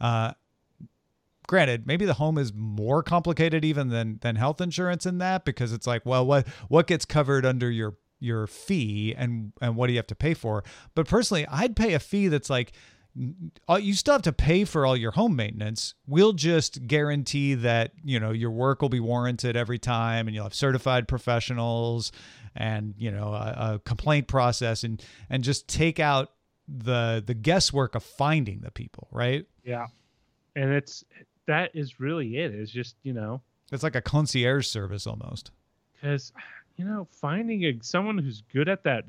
Uh, 0.00 0.32
granted, 1.48 1.86
maybe 1.86 2.04
the 2.04 2.14
home 2.14 2.38
is 2.38 2.52
more 2.54 3.02
complicated 3.02 3.64
even 3.64 3.88
than 3.88 4.18
than 4.22 4.36
health 4.36 4.60
insurance 4.60 5.04
in 5.04 5.18
that 5.18 5.44
because 5.44 5.72
it's 5.72 5.86
like, 5.86 6.06
well, 6.06 6.24
what 6.24 6.46
what 6.68 6.86
gets 6.86 7.04
covered 7.04 7.44
under 7.44 7.70
your 7.70 7.96
your 8.20 8.46
fee 8.46 9.14
and 9.16 9.52
and 9.60 9.74
what 9.74 9.88
do 9.88 9.92
you 9.92 9.98
have 9.98 10.06
to 10.06 10.14
pay 10.14 10.34
for? 10.34 10.62
But 10.94 11.08
personally, 11.08 11.44
I'd 11.48 11.74
pay 11.74 11.94
a 11.94 11.98
fee 11.98 12.28
that's 12.28 12.48
like 12.48 12.72
Uh, 13.68 13.76
you 13.76 13.94
still 13.94 14.14
have 14.14 14.22
to 14.22 14.32
pay 14.32 14.64
for 14.64 14.84
all 14.84 14.96
your 14.96 15.12
home 15.12 15.36
maintenance. 15.36 15.94
We'll 16.06 16.32
just 16.32 16.86
guarantee 16.86 17.54
that, 17.54 17.92
you 18.02 18.18
know, 18.18 18.32
your 18.32 18.50
work 18.50 18.82
will 18.82 18.88
be 18.88 18.98
warranted 19.00 19.56
every 19.56 19.78
time 19.78 20.26
and 20.26 20.34
you'll 20.34 20.44
have 20.44 20.54
certified 20.54 21.06
professionals 21.06 22.10
and, 22.56 22.94
you 22.98 23.10
know, 23.12 23.28
a, 23.32 23.74
a 23.74 23.80
complaint 23.84 24.26
process 24.26 24.82
and 24.84 25.02
and 25.30 25.44
just 25.44 25.68
take 25.68 26.00
out 26.00 26.32
the 26.66 27.22
the 27.24 27.34
guesswork 27.34 27.94
of 27.94 28.02
finding 28.02 28.60
the 28.62 28.70
people, 28.70 29.06
right? 29.12 29.46
Yeah. 29.64 29.86
And 30.56 30.72
it's 30.72 31.04
that 31.46 31.70
is 31.74 32.00
really 32.00 32.38
it. 32.38 32.52
It's 32.54 32.70
just, 32.70 32.96
you 33.02 33.12
know, 33.12 33.42
It's 33.70 33.82
like 33.82 33.96
a 33.96 34.02
concierge 34.02 34.66
service 34.66 35.06
almost. 35.06 35.50
because 35.94 36.32
you 36.76 36.84
know 36.84 37.06
finding 37.12 37.64
a, 37.64 37.78
someone 37.82 38.18
who's 38.18 38.42
good 38.52 38.68
at 38.68 38.82
that 38.84 39.04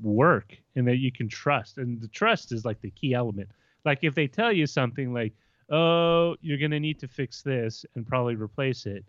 work 0.00 0.56
and 0.74 0.86
that 0.86 0.98
you 0.98 1.10
can 1.12 1.28
trust. 1.28 1.78
And 1.78 2.00
the 2.00 2.08
trust 2.08 2.52
is 2.52 2.64
like 2.64 2.80
the 2.80 2.90
key 2.90 3.14
element. 3.14 3.48
Like 3.84 4.00
if 4.02 4.14
they 4.14 4.26
tell 4.26 4.52
you 4.52 4.66
something 4.66 5.12
like 5.12 5.32
oh 5.70 6.36
you're 6.42 6.58
going 6.58 6.70
to 6.70 6.78
need 6.78 6.98
to 7.00 7.08
fix 7.08 7.42
this 7.42 7.84
and 7.96 8.06
probably 8.06 8.36
replace 8.36 8.86
it 8.86 9.04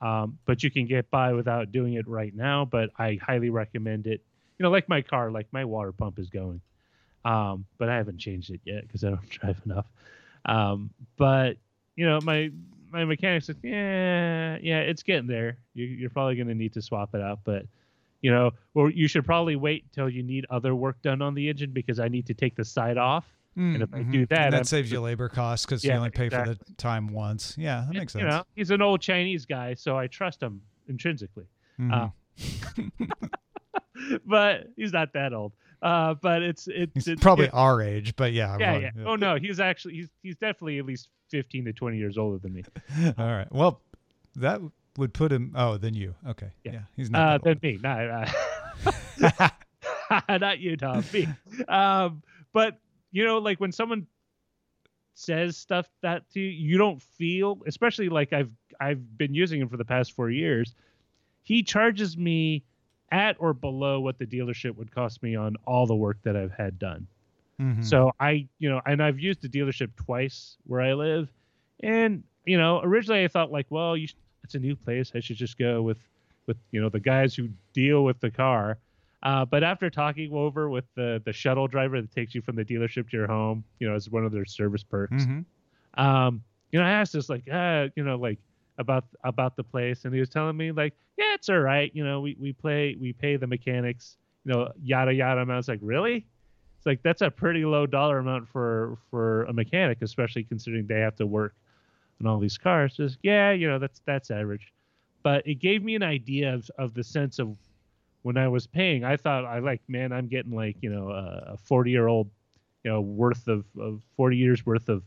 um, 0.00 0.38
but 0.46 0.62
you 0.62 0.70
can 0.70 0.86
get 0.86 1.10
by 1.10 1.34
without 1.34 1.70
doing 1.70 1.94
it 1.94 2.08
right 2.08 2.34
now 2.34 2.64
but 2.64 2.88
i 2.98 3.18
highly 3.20 3.50
recommend 3.50 4.06
it. 4.06 4.22
You 4.58 4.62
know 4.62 4.70
like 4.70 4.88
my 4.88 5.02
car 5.02 5.30
like 5.30 5.46
my 5.52 5.64
water 5.64 5.92
pump 5.92 6.18
is 6.18 6.30
going. 6.30 6.60
Um, 7.24 7.66
but 7.76 7.90
i 7.90 7.96
haven't 7.96 8.18
changed 8.18 8.50
it 8.50 8.60
yet 8.64 8.86
because 8.86 9.04
i 9.04 9.10
don't 9.10 9.28
drive 9.28 9.60
enough. 9.66 9.86
Um, 10.46 10.90
but 11.16 11.58
you 11.94 12.06
know 12.06 12.20
my 12.22 12.50
my 12.90 13.04
mechanic's 13.04 13.48
like, 13.48 13.58
yeah, 13.62 14.56
yeah, 14.62 14.80
it's 14.80 15.02
getting 15.02 15.26
there. 15.26 15.58
You, 15.74 15.84
you're 15.84 16.10
probably 16.10 16.36
going 16.36 16.48
to 16.48 16.54
need 16.54 16.72
to 16.74 16.82
swap 16.82 17.14
it 17.14 17.20
out, 17.20 17.40
but 17.44 17.66
you 18.20 18.30
know, 18.30 18.50
well, 18.74 18.90
you 18.90 19.06
should 19.08 19.24
probably 19.24 19.56
wait 19.56 19.84
until 19.84 20.08
you 20.08 20.22
need 20.22 20.44
other 20.50 20.74
work 20.74 21.00
done 21.02 21.22
on 21.22 21.34
the 21.34 21.48
engine 21.48 21.70
because 21.72 22.00
I 22.00 22.08
need 22.08 22.26
to 22.26 22.34
take 22.34 22.56
the 22.56 22.64
side 22.64 22.96
off. 22.98 23.26
And 23.56 23.82
if 23.82 23.92
I 23.92 24.02
do 24.04 24.24
that, 24.26 24.38
Mm, 24.38 24.44
And 24.44 24.52
that 24.52 24.56
I'm- 24.58 24.64
saves 24.64 24.92
you 24.92 25.00
labor 25.00 25.28
costs 25.28 25.66
because 25.66 25.82
you 25.84 25.90
only 25.90 26.10
pay 26.10 26.28
for 26.28 26.44
the 26.44 26.56
time 26.76 27.08
once. 27.08 27.56
Yeah, 27.58 27.80
that 27.80 27.88
And, 27.88 27.98
makes 27.98 28.12
sense. 28.12 28.22
You 28.22 28.28
know, 28.28 28.44
he's 28.54 28.70
an 28.70 28.80
old 28.82 29.00
Chinese 29.00 29.46
guy, 29.46 29.74
so 29.74 29.98
I 29.98 30.06
trust 30.06 30.40
him 30.40 30.62
intrinsically. 30.88 31.46
Mhm. 31.78 32.12
but 34.26 34.68
he's 34.76 34.92
not 34.92 35.12
that 35.14 35.32
old. 35.32 35.52
Uh, 35.82 36.14
but 36.14 36.42
it's 36.42 36.66
it's, 36.68 36.92
He's 36.94 37.08
it's 37.08 37.22
probably 37.22 37.46
it- 37.46 37.54
our 37.54 37.80
age, 37.82 38.16
but 38.16 38.32
yeah. 38.32 38.56
yeah, 38.58 38.72
well, 38.72 38.80
yeah. 38.80 38.90
Oh 39.06 39.16
no, 39.16 39.36
he's 39.36 39.60
actually 39.60 39.94
he's 39.94 40.08
he's 40.22 40.36
definitely 40.36 40.78
at 40.78 40.86
least 40.86 41.08
fifteen 41.30 41.64
to 41.66 41.72
twenty 41.72 41.98
years 41.98 42.18
older 42.18 42.38
than 42.38 42.52
me. 42.52 42.64
All 43.18 43.26
right. 43.26 43.46
Well, 43.52 43.80
that 44.36 44.60
would 44.98 45.14
put 45.14 45.32
him. 45.32 45.52
Oh, 45.54 45.78
then 45.78 45.94
you. 45.94 46.14
Okay. 46.28 46.50
Yeah. 46.64 46.72
Yeah. 46.72 46.80
he's 46.96 47.08
Uh, 47.08 47.38
not. 47.38 47.44
than 47.44 47.54
that 47.54 47.62
me, 47.62 47.78
not 47.82 48.10
uh, 49.30 49.48
not 50.38 50.58
you, 50.58 50.76
Tom. 50.76 51.04
Me. 51.12 51.28
Um, 51.68 52.22
but 52.52 52.78
you 53.12 53.24
know, 53.24 53.38
like 53.38 53.60
when 53.60 53.72
someone 53.72 54.06
says 55.14 55.56
stuff 55.56 55.88
that 56.02 56.28
to 56.32 56.40
you, 56.40 56.48
you 56.48 56.78
don't 56.78 57.02
feel, 57.02 57.58
especially 57.66 58.08
like 58.08 58.32
I've 58.32 58.50
I've 58.80 59.16
been 59.18 59.34
using 59.34 59.60
him 59.60 59.68
for 59.68 59.76
the 59.76 59.84
past 59.84 60.12
four 60.12 60.30
years. 60.30 60.74
He 61.42 61.62
charges 61.62 62.16
me 62.16 62.62
at 63.10 63.36
or 63.38 63.54
below 63.54 64.00
what 64.00 64.18
the 64.18 64.26
dealership 64.26 64.76
would 64.76 64.94
cost 64.94 65.22
me 65.22 65.34
on 65.34 65.56
all 65.64 65.86
the 65.86 65.96
work 65.96 66.18
that 66.24 66.36
I've 66.36 66.52
had 66.52 66.78
done. 66.78 67.06
Mhm. 67.60 67.84
So 67.84 68.12
I, 68.20 68.46
you 68.58 68.68
know, 68.68 68.80
and 68.86 69.02
I've 69.02 69.18
used 69.18 69.40
the 69.42 69.48
dealership 69.48 69.90
twice 69.96 70.56
where 70.66 70.80
I 70.80 70.92
live, 70.92 71.28
and 71.80 72.22
you 72.44 72.58
know, 72.58 72.80
originally 72.82 73.24
I 73.24 73.28
thought 73.28 73.50
like, 73.50 73.66
well, 73.70 73.96
you, 73.96 74.08
it's 74.44 74.54
a 74.54 74.58
new 74.58 74.76
place, 74.76 75.12
I 75.14 75.20
should 75.20 75.36
just 75.36 75.58
go 75.58 75.82
with, 75.82 75.98
with 76.46 76.56
you 76.70 76.80
know, 76.80 76.88
the 76.88 77.00
guys 77.00 77.34
who 77.34 77.48
deal 77.72 78.04
with 78.04 78.20
the 78.20 78.30
car. 78.30 78.78
Uh, 79.22 79.44
but 79.44 79.64
after 79.64 79.90
talking 79.90 80.32
over 80.32 80.68
with 80.70 80.84
the 80.94 81.20
the 81.24 81.32
shuttle 81.32 81.66
driver 81.66 82.00
that 82.00 82.12
takes 82.12 82.34
you 82.34 82.40
from 82.40 82.54
the 82.54 82.64
dealership 82.64 83.10
to 83.10 83.16
your 83.16 83.26
home, 83.26 83.64
you 83.80 83.88
know, 83.88 83.94
as 83.94 84.08
one 84.08 84.24
of 84.24 84.30
their 84.32 84.44
service 84.44 84.84
perks, 84.84 85.26
Mhm. 85.26 85.44
um, 85.94 86.42
you 86.70 86.78
know, 86.78 86.84
I 86.86 86.90
asked 86.90 87.14
this 87.14 87.28
like, 87.28 87.48
uh, 87.50 87.88
you 87.96 88.04
know, 88.04 88.16
like 88.16 88.38
about 88.78 89.04
about 89.24 89.56
the 89.56 89.64
place, 89.64 90.04
and 90.04 90.14
he 90.14 90.20
was 90.20 90.28
telling 90.28 90.56
me 90.56 90.70
like, 90.70 90.94
yeah, 91.16 91.34
it's 91.34 91.48
all 91.48 91.58
right. 91.58 91.90
You 91.94 92.04
know, 92.04 92.20
we 92.20 92.36
we 92.38 92.52
play 92.52 92.96
we 93.00 93.12
pay 93.12 93.36
the 93.36 93.46
mechanics, 93.48 94.16
you 94.44 94.52
know, 94.52 94.70
yada 94.82 95.12
yada. 95.12 95.40
And 95.40 95.52
I 95.52 95.56
was 95.56 95.66
like, 95.66 95.80
really? 95.82 96.24
It's 96.76 96.86
like 96.86 97.02
that's 97.02 97.22
a 97.22 97.30
pretty 97.30 97.64
low 97.64 97.86
dollar 97.86 98.18
amount 98.18 98.46
for 98.46 98.98
for 99.10 99.44
a 99.44 99.52
mechanic, 99.52 99.98
especially 100.00 100.44
considering 100.44 100.86
they 100.86 101.00
have 101.00 101.16
to 101.16 101.26
work 101.26 101.56
on 102.20 102.26
all 102.26 102.38
these 102.38 102.58
cars. 102.58 102.96
Just 102.96 103.18
yeah, 103.22 103.52
you 103.52 103.68
know, 103.68 103.78
that's 103.78 104.00
that's 104.06 104.30
average. 104.30 104.72
But 105.22 105.46
it 105.46 105.56
gave 105.56 105.82
me 105.82 105.94
an 105.94 106.02
idea 106.02 106.54
of 106.54 106.70
of 106.78 106.94
the 106.94 107.04
sense 107.04 107.38
of 107.38 107.56
when 108.22 108.36
I 108.36 108.48
was 108.48 108.66
paying. 108.66 109.04
I 109.04 109.16
thought 109.16 109.44
I 109.44 109.58
like, 109.58 109.82
man, 109.88 110.12
I'm 110.12 110.28
getting 110.28 110.52
like 110.52 110.76
you 110.80 110.90
know 110.90 111.10
a 111.10 111.56
40 111.56 111.90
year 111.90 112.08
old, 112.08 112.30
you 112.84 112.90
know, 112.90 113.00
worth 113.00 113.48
of, 113.48 113.64
of 113.78 114.02
40 114.16 114.36
years 114.36 114.66
worth 114.66 114.88
of 114.88 115.02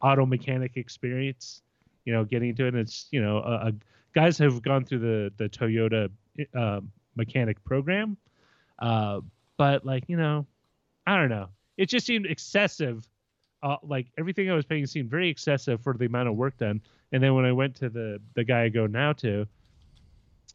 auto 0.00 0.26
mechanic 0.26 0.76
experience. 0.76 1.62
You 2.04 2.12
know, 2.12 2.24
getting 2.24 2.50
into 2.50 2.64
it. 2.64 2.68
And 2.68 2.78
it's 2.78 3.06
you 3.12 3.22
know, 3.22 3.72
guys 4.14 4.38
have 4.38 4.62
gone 4.62 4.84
through 4.84 4.98
the 4.98 5.32
the 5.36 5.48
Toyota 5.48 6.10
uh, 6.54 6.80
mechanic 7.16 7.62
program, 7.64 8.16
uh, 8.78 9.20
but 9.56 9.84
like 9.84 10.04
you 10.08 10.16
know, 10.16 10.46
I 11.06 11.16
don't 11.16 11.28
know. 11.28 11.48
It 11.76 11.86
just 11.88 12.06
seemed 12.06 12.26
excessive. 12.26 13.06
Uh, 13.62 13.76
like 13.82 14.08
everything 14.18 14.50
I 14.50 14.54
was 14.54 14.64
paying 14.64 14.86
seemed 14.86 15.10
very 15.10 15.28
excessive 15.28 15.80
for 15.80 15.94
the 15.94 16.06
amount 16.06 16.28
of 16.28 16.34
work 16.34 16.56
done. 16.58 16.80
And 17.12 17.22
then 17.22 17.34
when 17.34 17.44
I 17.44 17.52
went 17.52 17.74
to 17.76 17.88
the 17.88 18.20
the 18.34 18.44
guy 18.44 18.62
I 18.62 18.68
go 18.68 18.86
now 18.86 19.12
to, 19.14 19.46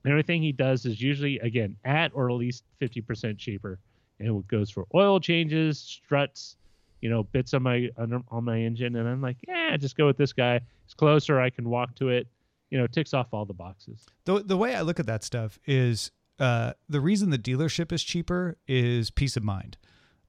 everything 0.06 0.42
he 0.42 0.52
does 0.52 0.86
is 0.86 1.02
usually 1.02 1.40
again 1.40 1.76
at 1.86 2.12
or 2.14 2.30
at 2.30 2.36
least 2.36 2.64
50% 2.82 3.38
cheaper. 3.38 3.80
And 4.20 4.40
it 4.40 4.48
goes 4.48 4.70
for 4.70 4.86
oil 4.94 5.20
changes 5.20 5.80
struts 5.80 6.58
you 7.02 7.10
know 7.10 7.24
bits 7.24 7.54
on 7.54 7.64
my 7.64 7.90
on, 7.98 8.24
on 8.30 8.44
my 8.44 8.60
engine. 8.60 8.96
And 8.96 9.08
i'm 9.08 9.22
like 9.22 9.38
yeah 9.48 9.78
just 9.78 9.96
go 9.96 10.06
with 10.06 10.18
this 10.18 10.34
guy. 10.34 10.60
It's 10.86 10.94
closer. 10.94 11.40
I 11.40 11.50
can 11.50 11.70
walk 11.70 11.96
to 11.96 12.10
it. 12.10 12.28
You 12.70 12.78
know 12.78 12.88
ticks 12.88 13.14
off 13.14 13.28
all 13.32 13.46
the 13.46 13.54
boxes. 13.54 14.06
The 14.26 14.44
the 14.44 14.58
way 14.58 14.76
I 14.76 14.82
look 14.82 15.00
at 15.00 15.06
that 15.06 15.24
stuff 15.24 15.60
is 15.66 16.12
uh, 16.40 16.74
the 16.88 17.00
reason 17.02 17.30
the 17.30 17.38
dealership 17.38 17.92
is 17.92 18.04
cheaper 18.04 18.58
is 18.68 19.10
peace 19.10 19.38
of 19.38 19.44
mind. 19.44 19.78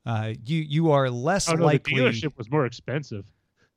Uh, 0.08 0.32
you 0.46 0.58
you 0.60 0.90
are 0.90 1.10
less 1.10 1.48
oh 1.50 1.54
no 1.54 1.64
likely. 1.66 1.94
the 1.94 2.00
dealership 2.00 2.36
was 2.38 2.50
more 2.50 2.64
expensive 2.64 3.24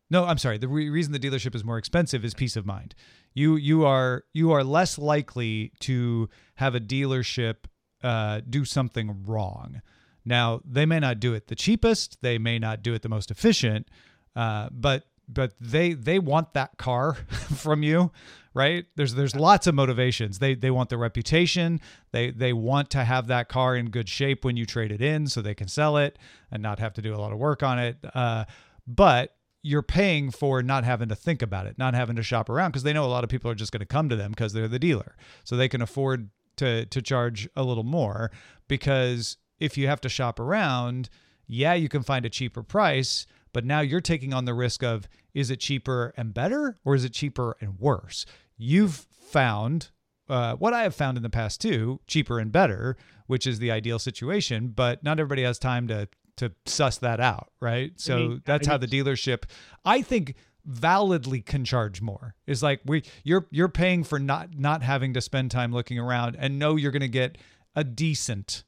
No, 0.10 0.24
I'm 0.26 0.38
sorry. 0.38 0.58
The 0.58 0.68
re- 0.70 0.90
reason 0.90 1.12
the 1.14 1.20
dealership 1.20 1.54
is 1.56 1.64
more 1.64 1.78
expensive 1.78 2.24
is 2.24 2.34
peace 2.34 2.56
of 2.56 2.66
mind. 2.66 2.96
You 3.34 3.58
you 3.58 3.86
are 3.86 4.24
you 4.34 4.52
are 4.52 4.64
less 4.64 4.98
likely 4.98 5.74
to 5.82 6.30
have 6.56 6.74
a 6.74 6.80
dealership 6.80 7.66
uh, 8.04 8.42
do 8.50 8.64
something 8.66 9.26
wrong. 9.26 9.82
Now 10.26 10.62
they 10.66 10.86
may 10.86 11.00
not 11.00 11.20
do 11.20 11.34
it 11.34 11.48
the 11.48 11.56
cheapest, 11.56 12.22
they 12.22 12.38
may 12.38 12.60
not 12.60 12.82
do 12.82 12.94
it 12.94 13.02
the 13.02 13.10
most 13.10 13.30
efficient, 13.32 13.90
uh, 14.36 14.70
but 14.72 15.04
but 15.28 15.54
they 15.60 15.94
they 15.94 16.20
want 16.20 16.54
that 16.54 16.78
car 16.78 17.14
from 17.56 17.84
you, 17.84 18.12
right? 18.54 18.86
There's 18.96 19.16
there's 19.16 19.36
lots 19.36 19.68
of 19.68 19.76
motivations. 19.76 20.40
They 20.40 20.56
they 20.56 20.72
want 20.72 20.90
the 20.90 20.98
reputation. 20.98 21.80
They 22.12 22.32
they 22.32 22.54
want 22.54 22.90
to 22.92 23.04
have 23.04 23.28
that 23.28 23.50
car 23.50 23.76
in 23.76 23.90
good 23.90 24.10
shape 24.10 24.44
when 24.44 24.58
you 24.58 24.66
trade 24.66 24.92
it 24.92 25.02
in, 25.02 25.28
so 25.28 25.42
they 25.42 25.56
can 25.56 25.68
sell 25.68 25.98
it 25.98 26.18
and 26.52 26.62
not 26.62 26.80
have 26.80 26.94
to 26.94 27.02
do 27.02 27.16
a 27.16 27.18
lot 27.18 27.32
of 27.32 27.38
work 27.38 27.64
on 27.64 27.80
it. 27.80 27.98
Uh, 28.14 28.46
but 28.88 29.36
you're 29.64 29.84
paying 29.84 30.32
for 30.32 30.64
not 30.64 30.84
having 30.84 31.08
to 31.10 31.16
think 31.16 31.42
about 31.42 31.68
it, 31.68 31.78
not 31.78 31.94
having 31.94 32.16
to 32.16 32.24
shop 32.24 32.50
around 32.50 32.72
because 32.72 32.84
they 32.84 32.94
know 32.94 33.06
a 33.06 33.08
lot 33.08 33.24
of 33.24 33.30
people 33.30 33.50
are 33.50 33.56
just 33.56 33.72
going 33.72 33.80
to 33.80 33.86
come 33.86 34.10
to 34.10 34.16
them 34.16 34.32
because 34.32 34.54
they're 34.54 34.68
the 34.68 34.80
dealer. 34.80 35.16
So 35.44 35.56
they 35.56 35.70
can 35.70 35.82
afford 35.82 36.30
to 36.58 36.86
to 36.86 37.02
charge 37.02 37.48
a 37.56 37.64
little 37.64 37.84
more 37.84 38.32
because 38.68 39.38
if 39.60 39.78
you 39.78 39.88
have 39.88 40.02
to 40.02 40.10
shop 40.10 40.40
around, 40.40 41.10
yeah, 41.48 41.74
you 41.74 41.88
can 41.88 42.02
find 42.02 42.26
a 42.26 42.30
cheaper 42.30 42.64
price, 42.64 43.28
but 43.54 43.66
now 43.66 43.82
you're 43.82 44.02
taking 44.02 44.34
on 44.34 44.46
the 44.46 44.54
risk 44.54 44.84
of 44.84 45.08
is 45.34 45.50
it 45.50 45.60
cheaper 45.60 46.14
and 46.18 46.34
better 46.34 46.78
or 46.84 46.96
is 46.96 47.04
it 47.04 47.14
cheaper 47.14 47.56
and 47.62 47.80
worse? 47.80 48.26
You've 48.58 49.08
found 49.32 49.90
uh, 50.30 50.56
what 50.56 50.74
I 50.74 50.84
have 50.84 50.96
found 50.96 51.18
in 51.18 51.24
the 51.24 51.30
past 51.30 51.62
too, 51.62 52.00
cheaper 52.08 52.40
and 52.40 52.52
better, 52.52 52.96
which 53.28 53.46
is 53.46 53.60
the 53.60 53.72
ideal 53.72 54.00
situation, 54.00 54.70
but 54.70 55.04
not 55.04 55.20
everybody 55.20 55.44
has 55.44 55.60
time 55.60 55.88
to 55.90 56.08
to 56.38 56.52
suss 56.66 56.98
that 57.00 57.20
out, 57.20 57.52
right? 57.60 57.92
So 57.98 58.18
mean, 58.18 58.42
that's 58.46 58.68
I 58.68 58.72
how 58.72 58.78
the 58.78 58.88
dealership 58.88 59.44
I 59.84 60.02
think 60.02 60.36
validly 60.66 61.42
can 61.42 61.66
charge 61.66 62.02
more. 62.02 62.36
Is 62.48 62.64
like 62.64 62.82
we 62.86 63.04
you're 63.24 63.48
you're 63.52 63.70
paying 63.70 64.04
for 64.04 64.20
not 64.20 64.58
not 64.58 64.84
having 64.84 65.14
to 65.14 65.22
spend 65.22 65.52
time 65.52 65.74
looking 65.74 66.00
around 66.00 66.38
and 66.40 66.58
know 66.58 66.76
you're 66.76 66.92
going 66.92 67.02
to 67.02 67.08
get 67.08 67.38
a 67.76 67.84
decent 67.84 68.64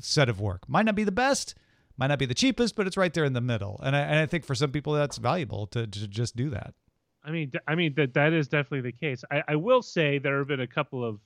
set 0.00 0.28
of 0.28 0.40
work. 0.40 0.68
Might 0.68 0.86
not 0.86 0.96
be 0.96 1.04
the 1.04 1.12
best, 1.12 1.54
Might 1.96 2.08
not 2.08 2.18
be 2.18 2.26
the 2.26 2.34
cheapest, 2.34 2.74
but 2.74 2.86
it's 2.86 2.96
right 2.96 3.14
there 3.14 3.24
in 3.24 3.34
the 3.34 3.40
middle. 3.40 3.80
And 3.82 3.94
I, 3.94 4.00
and 4.00 4.18
I 4.18 4.26
think 4.26 4.44
for 4.44 4.54
some 4.54 4.72
people 4.72 4.94
that's 4.94 5.18
valuable 5.18 5.66
to, 5.68 5.86
to 5.86 6.08
just 6.08 6.34
do 6.34 6.50
that. 6.50 6.74
I 7.24 7.30
mean, 7.30 7.52
I 7.66 7.74
mean 7.74 7.94
that 7.94 8.14
that 8.14 8.32
is 8.32 8.48
definitely 8.48 8.90
the 8.90 8.96
case. 8.96 9.24
I, 9.30 9.42
I 9.48 9.56
will 9.56 9.80
say 9.80 10.18
there 10.18 10.38
have 10.38 10.48
been 10.48 10.60
a 10.60 10.66
couple 10.66 11.04
of 11.04 11.20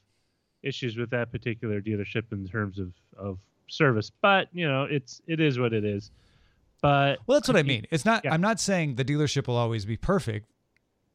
issues 0.63 0.97
with 0.97 1.11
that 1.11 1.33
particular 1.33 1.81
dealership 1.81 2.33
in 2.33 2.47
terms 2.47 2.79
of 2.79 2.93
of 3.17 3.39
service, 3.69 4.11
but 4.23 4.49
you 4.53 4.69
know, 4.69 4.85
it's 4.85 5.21
it 5.27 5.41
is 5.41 5.59
what 5.59 5.73
it 5.73 5.85
is. 5.85 6.11
But 6.81 7.19
Well, 7.27 7.39
that's 7.39 7.49
what 7.49 7.57
I 7.57 7.65
mean. 7.65 7.87
It's 7.91 8.05
not. 8.05 8.25
Yeah. 8.25 8.33
I'm 8.33 8.41
not 8.41 8.61
saying 8.61 8.95
the 8.95 9.05
dealership 9.05 9.49
will 9.49 9.57
always 9.57 9.85
be 9.85 9.97
perfect, 9.97 10.49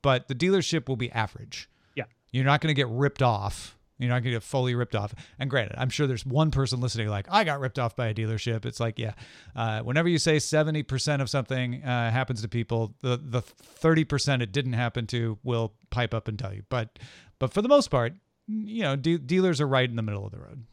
but 0.02 0.28
the 0.28 0.36
dealership 0.36 0.90
will 0.90 0.98
be 0.98 1.12
average. 1.12 1.70
Yeah. 1.96 2.04
You're 2.32 2.44
not 2.44 2.60
going 2.60 2.74
to 2.74 2.80
get 2.80 2.90
ripped 2.90 3.22
off. 3.22 3.78
You're 4.04 4.10
not 4.10 4.24
going 4.24 4.26
to 4.26 4.32
get 4.32 4.44
fully 4.44 4.76
ripped 4.76 4.96
off. 4.96 5.14
And 5.40 5.50
granted, 5.50 5.76
I'm 5.80 5.90
sure 5.90 6.06
there's 6.08 6.26
one 6.26 6.52
person 6.52 6.80
listening 6.82 7.08
like, 7.08 7.28
I 7.30 7.44
got 7.44 7.60
ripped 7.60 7.80
off 7.80 7.96
by 7.96 8.08
a 8.08 8.14
dealership. 8.14 8.66
It's 8.66 8.80
like, 8.80 9.00
yeah. 9.00 9.14
Uh, 9.56 9.82
whenever 9.82 10.08
you 10.10 10.18
say 10.20 10.38
70% 10.38 11.22
of 11.22 11.30
something 11.30 11.84
uh, 11.84 12.12
happens 12.12 12.42
to 12.42 12.48
people, 12.48 12.94
the 13.02 13.18
the 13.18 13.42
30% 13.42 14.42
it 14.42 14.52
didn't 14.52 14.74
happen 14.74 15.08
to 15.08 15.38
will 15.44 15.74
pipe 15.90 16.14
up 16.14 16.28
and 16.28 16.38
tell 16.38 16.54
you. 16.54 16.64
But 16.70 17.00
but 17.40 17.54
for 17.54 17.62
the 17.62 17.70
most 17.70 17.90
part, 17.90 18.14
you 18.48 18.84
know, 18.84 18.96
de- 18.96 19.18
dealers 19.18 19.60
are 19.62 19.68
right 19.68 19.90
in 19.90 19.96
the 19.96 20.02
middle 20.04 20.26
of 20.26 20.32
the 20.32 20.40
road. 20.40 20.64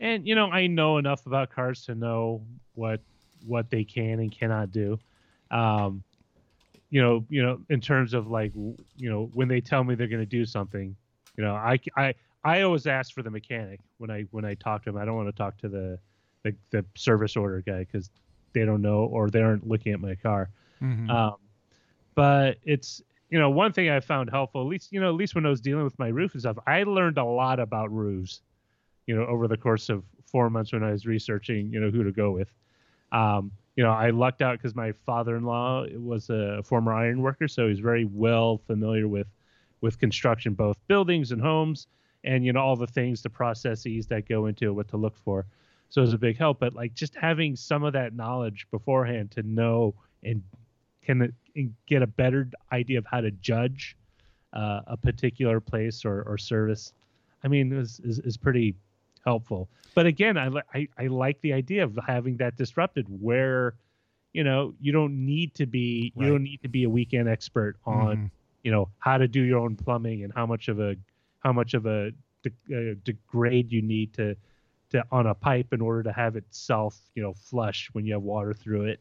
and 0.00 0.26
you 0.26 0.34
know 0.34 0.50
i 0.50 0.66
know 0.66 0.98
enough 0.98 1.24
about 1.26 1.50
cars 1.50 1.84
to 1.86 1.94
know 1.94 2.42
what 2.74 3.00
what 3.46 3.70
they 3.70 3.84
can 3.84 4.18
and 4.20 4.32
cannot 4.32 4.70
do 4.72 4.98
um 5.50 6.02
you 6.90 7.00
know 7.00 7.24
you 7.28 7.42
know 7.42 7.60
in 7.70 7.80
terms 7.80 8.12
of 8.14 8.26
like 8.28 8.52
you 8.54 9.08
know 9.10 9.30
when 9.34 9.48
they 9.48 9.60
tell 9.60 9.84
me 9.84 9.94
they're 9.94 10.08
going 10.08 10.20
to 10.20 10.26
do 10.26 10.44
something 10.44 10.94
you 11.36 11.44
know 11.44 11.54
i 11.54 11.78
i 11.96 12.12
i 12.44 12.62
always 12.62 12.86
ask 12.86 13.14
for 13.14 13.22
the 13.22 13.30
mechanic 13.30 13.80
when 13.98 14.10
i 14.10 14.22
when 14.30 14.44
i 14.44 14.54
talk 14.54 14.82
to 14.84 14.90
him. 14.90 14.96
i 14.96 15.04
don't 15.04 15.16
want 15.16 15.28
to 15.28 15.32
talk 15.32 15.56
to 15.58 15.68
the 15.68 15.98
the, 16.42 16.54
the 16.70 16.84
service 16.94 17.36
order 17.36 17.62
guy 17.66 17.80
because 17.80 18.10
they 18.52 18.64
don't 18.64 18.82
know 18.82 19.04
or 19.04 19.30
they 19.30 19.42
aren't 19.42 19.66
looking 19.66 19.92
at 19.92 20.00
my 20.00 20.14
car 20.14 20.50
Mhm. 20.82 21.08
um, 21.10 21.36
but 22.14 22.58
it's 22.64 23.02
you 23.30 23.38
know 23.38 23.50
one 23.50 23.72
thing 23.72 23.88
I 23.90 23.98
found 24.00 24.30
helpful, 24.30 24.60
at 24.60 24.68
least 24.68 24.92
you 24.92 25.00
know 25.00 25.08
at 25.08 25.14
least 25.14 25.34
when 25.34 25.44
I 25.46 25.48
was 25.48 25.60
dealing 25.60 25.82
with 25.84 25.98
my 25.98 26.08
roof 26.08 26.32
and 26.34 26.40
stuff, 26.42 26.58
I 26.66 26.82
learned 26.84 27.18
a 27.18 27.24
lot 27.24 27.58
about 27.58 27.90
roofs. 27.92 28.42
You 29.06 29.16
know, 29.16 29.26
over 29.26 29.48
the 29.48 29.56
course 29.56 29.88
of 29.88 30.04
four 30.24 30.48
months 30.50 30.72
when 30.72 30.82
I 30.84 30.92
was 30.92 31.04
researching, 31.04 31.72
you 31.72 31.80
know, 31.80 31.90
who 31.90 32.04
to 32.04 32.12
go 32.12 32.30
with. 32.30 32.52
Um, 33.12 33.50
you 33.76 33.82
know, 33.82 33.90
I 33.90 34.10
lucked 34.10 34.40
out 34.40 34.56
because 34.58 34.74
my 34.74 34.92
father-in-law 34.92 35.86
was 35.96 36.30
a 36.30 36.62
former 36.64 36.92
iron 36.92 37.20
worker, 37.22 37.48
so 37.48 37.68
he's 37.68 37.80
very 37.80 38.04
well 38.04 38.58
familiar 38.66 39.08
with 39.08 39.26
with 39.80 39.98
construction, 39.98 40.54
both 40.54 40.78
buildings 40.86 41.32
and 41.32 41.40
homes, 41.42 41.88
and 42.24 42.44
you 42.44 42.52
know 42.52 42.60
all 42.60 42.76
the 42.76 42.86
things, 42.86 43.22
the 43.22 43.30
processes 43.30 44.06
that 44.08 44.28
go 44.28 44.46
into 44.46 44.66
it, 44.68 44.72
what 44.72 44.88
to 44.88 44.96
look 44.96 45.16
for. 45.16 45.46
So 45.90 46.02
it's 46.02 46.12
a 46.12 46.18
big 46.18 46.36
help. 46.38 46.58
But 46.58 46.74
like 46.74 46.94
just 46.94 47.14
having 47.14 47.54
some 47.54 47.84
of 47.84 47.92
that 47.92 48.14
knowledge 48.14 48.66
beforehand 48.70 49.30
to 49.32 49.42
know 49.42 49.94
and 50.22 50.42
can 51.02 51.32
and 51.54 51.74
get 51.86 52.02
a 52.02 52.06
better 52.06 52.48
idea 52.72 52.98
of 52.98 53.06
how 53.06 53.20
to 53.20 53.30
judge 53.30 53.96
uh, 54.52 54.80
a 54.86 54.96
particular 54.96 55.60
place 55.60 56.04
or, 56.04 56.22
or 56.22 56.38
service, 56.38 56.92
I 57.44 57.48
mean, 57.48 57.72
is, 57.72 58.00
is 58.00 58.18
is 58.20 58.36
pretty 58.36 58.74
helpful. 59.24 59.68
But 59.94 60.06
again, 60.06 60.36
I, 60.36 60.50
I 60.74 60.88
I 60.98 61.06
like 61.06 61.40
the 61.42 61.52
idea 61.52 61.84
of 61.84 61.98
having 62.06 62.36
that 62.38 62.56
disrupted 62.56 63.06
where, 63.20 63.74
you 64.32 64.42
know, 64.44 64.74
you 64.80 64.92
don't 64.92 65.24
need 65.24 65.54
to 65.54 65.66
be 65.66 66.12
you 66.16 66.26
don't 66.28 66.42
need 66.42 66.62
to 66.62 66.68
be 66.68 66.84
a 66.84 66.90
weekend 66.90 67.28
expert 67.28 67.76
on 67.84 68.16
Mhm. 68.16 68.30
you 68.62 68.70
know 68.72 68.88
how 68.98 69.18
to 69.18 69.28
do 69.28 69.42
your 69.42 69.60
own 69.60 69.76
plumbing 69.76 70.24
and 70.24 70.32
how 70.32 70.46
much 70.46 70.68
of 70.68 70.80
a 70.80 70.96
how 71.44 71.52
much 71.52 71.74
of 71.74 71.86
a 71.86 72.10
de- 72.42 72.90
uh, 72.90 72.94
degrade 73.04 73.70
you 73.70 73.82
need 73.82 74.12
to 74.14 74.36
to 74.90 75.04
on 75.10 75.26
a 75.26 75.34
pipe 75.34 75.72
in 75.72 75.80
order 75.80 76.02
to 76.02 76.12
have 76.12 76.36
itself 76.36 77.00
you 77.14 77.22
know 77.22 77.34
flush 77.34 77.88
when 77.92 78.04
you 78.04 78.12
have 78.12 78.22
water 78.22 78.54
through 78.54 78.84
it. 78.84 79.00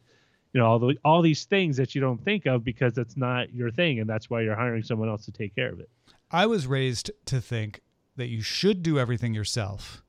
You 0.53 0.59
know 0.59 0.67
all 0.67 0.79
the 0.79 0.95
all 1.03 1.21
these 1.21 1.45
things 1.45 1.77
that 1.77 1.95
you 1.95 2.01
don't 2.01 2.23
think 2.23 2.45
of 2.45 2.63
because 2.63 2.97
it's 2.97 3.17
not 3.17 3.53
your 3.53 3.71
thing 3.71 3.99
and 3.99 4.09
that's 4.09 4.29
why 4.29 4.41
you're 4.41 4.55
hiring 4.55 4.83
someone 4.83 5.09
else 5.09 5.25
to 5.25 5.31
take 5.31 5.55
care 5.55 5.71
of 5.71 5.79
it. 5.79 5.89
I 6.31 6.45
was 6.45 6.67
raised 6.67 7.11
to 7.25 7.41
think 7.41 7.81
that 8.15 8.27
you 8.27 8.41
should 8.41 8.83
do 8.83 8.99
everything 8.99 9.33
yourself, 9.33 10.03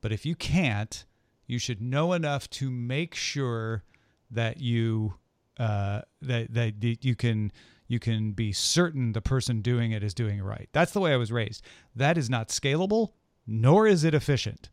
but 0.00 0.12
if 0.12 0.24
you 0.24 0.34
can't, 0.34 1.04
you 1.46 1.58
should 1.58 1.80
know 1.80 2.12
enough 2.12 2.48
to 2.50 2.70
make 2.70 3.14
sure 3.14 3.84
that 4.30 4.60
you 4.60 5.14
uh, 5.58 6.02
that 6.22 6.52
that 6.54 7.04
you 7.04 7.14
can 7.14 7.52
you 7.88 7.98
can 7.98 8.32
be 8.32 8.52
certain 8.52 9.12
the 9.12 9.20
person 9.20 9.60
doing 9.60 9.92
it 9.92 10.02
is 10.02 10.14
doing 10.14 10.38
it 10.38 10.42
right. 10.42 10.68
That's 10.72 10.92
the 10.92 11.00
way 11.00 11.12
I 11.12 11.16
was 11.16 11.32
raised. 11.32 11.62
That 11.94 12.18
is 12.18 12.28
not 12.28 12.48
scalable, 12.48 13.12
nor 13.46 13.86
is 13.86 14.04
it 14.04 14.14
efficient. 14.14 14.70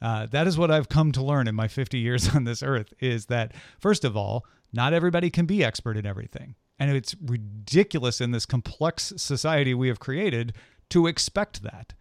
Uh, 0.00 0.26
that 0.26 0.48
is 0.48 0.58
what 0.58 0.70
I've 0.70 0.88
come 0.88 1.12
to 1.12 1.22
learn 1.22 1.46
in 1.46 1.54
my 1.54 1.68
50 1.68 1.98
years 1.98 2.28
on 2.34 2.44
this 2.44 2.62
earth 2.62 2.92
is 3.00 3.26
that, 3.26 3.52
first 3.78 4.04
of 4.04 4.16
all, 4.16 4.44
not 4.72 4.92
everybody 4.92 5.30
can 5.30 5.46
be 5.46 5.64
expert 5.64 5.96
in 5.96 6.06
everything. 6.06 6.56
And 6.78 6.94
it's 6.94 7.14
ridiculous 7.24 8.20
in 8.20 8.32
this 8.32 8.44
complex 8.44 9.12
society 9.16 9.74
we 9.74 9.88
have 9.88 10.00
created 10.00 10.54
to 10.90 11.06
expect 11.06 11.62
that. 11.62 11.94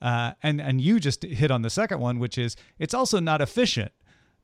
Uh, 0.00 0.32
and, 0.42 0.60
and 0.60 0.80
you 0.80 1.00
just 1.00 1.24
hit 1.24 1.50
on 1.50 1.62
the 1.62 1.70
second 1.70 1.98
one, 1.98 2.20
which 2.20 2.38
is 2.38 2.54
it's 2.78 2.94
also 2.94 3.18
not 3.18 3.40
efficient. 3.40 3.90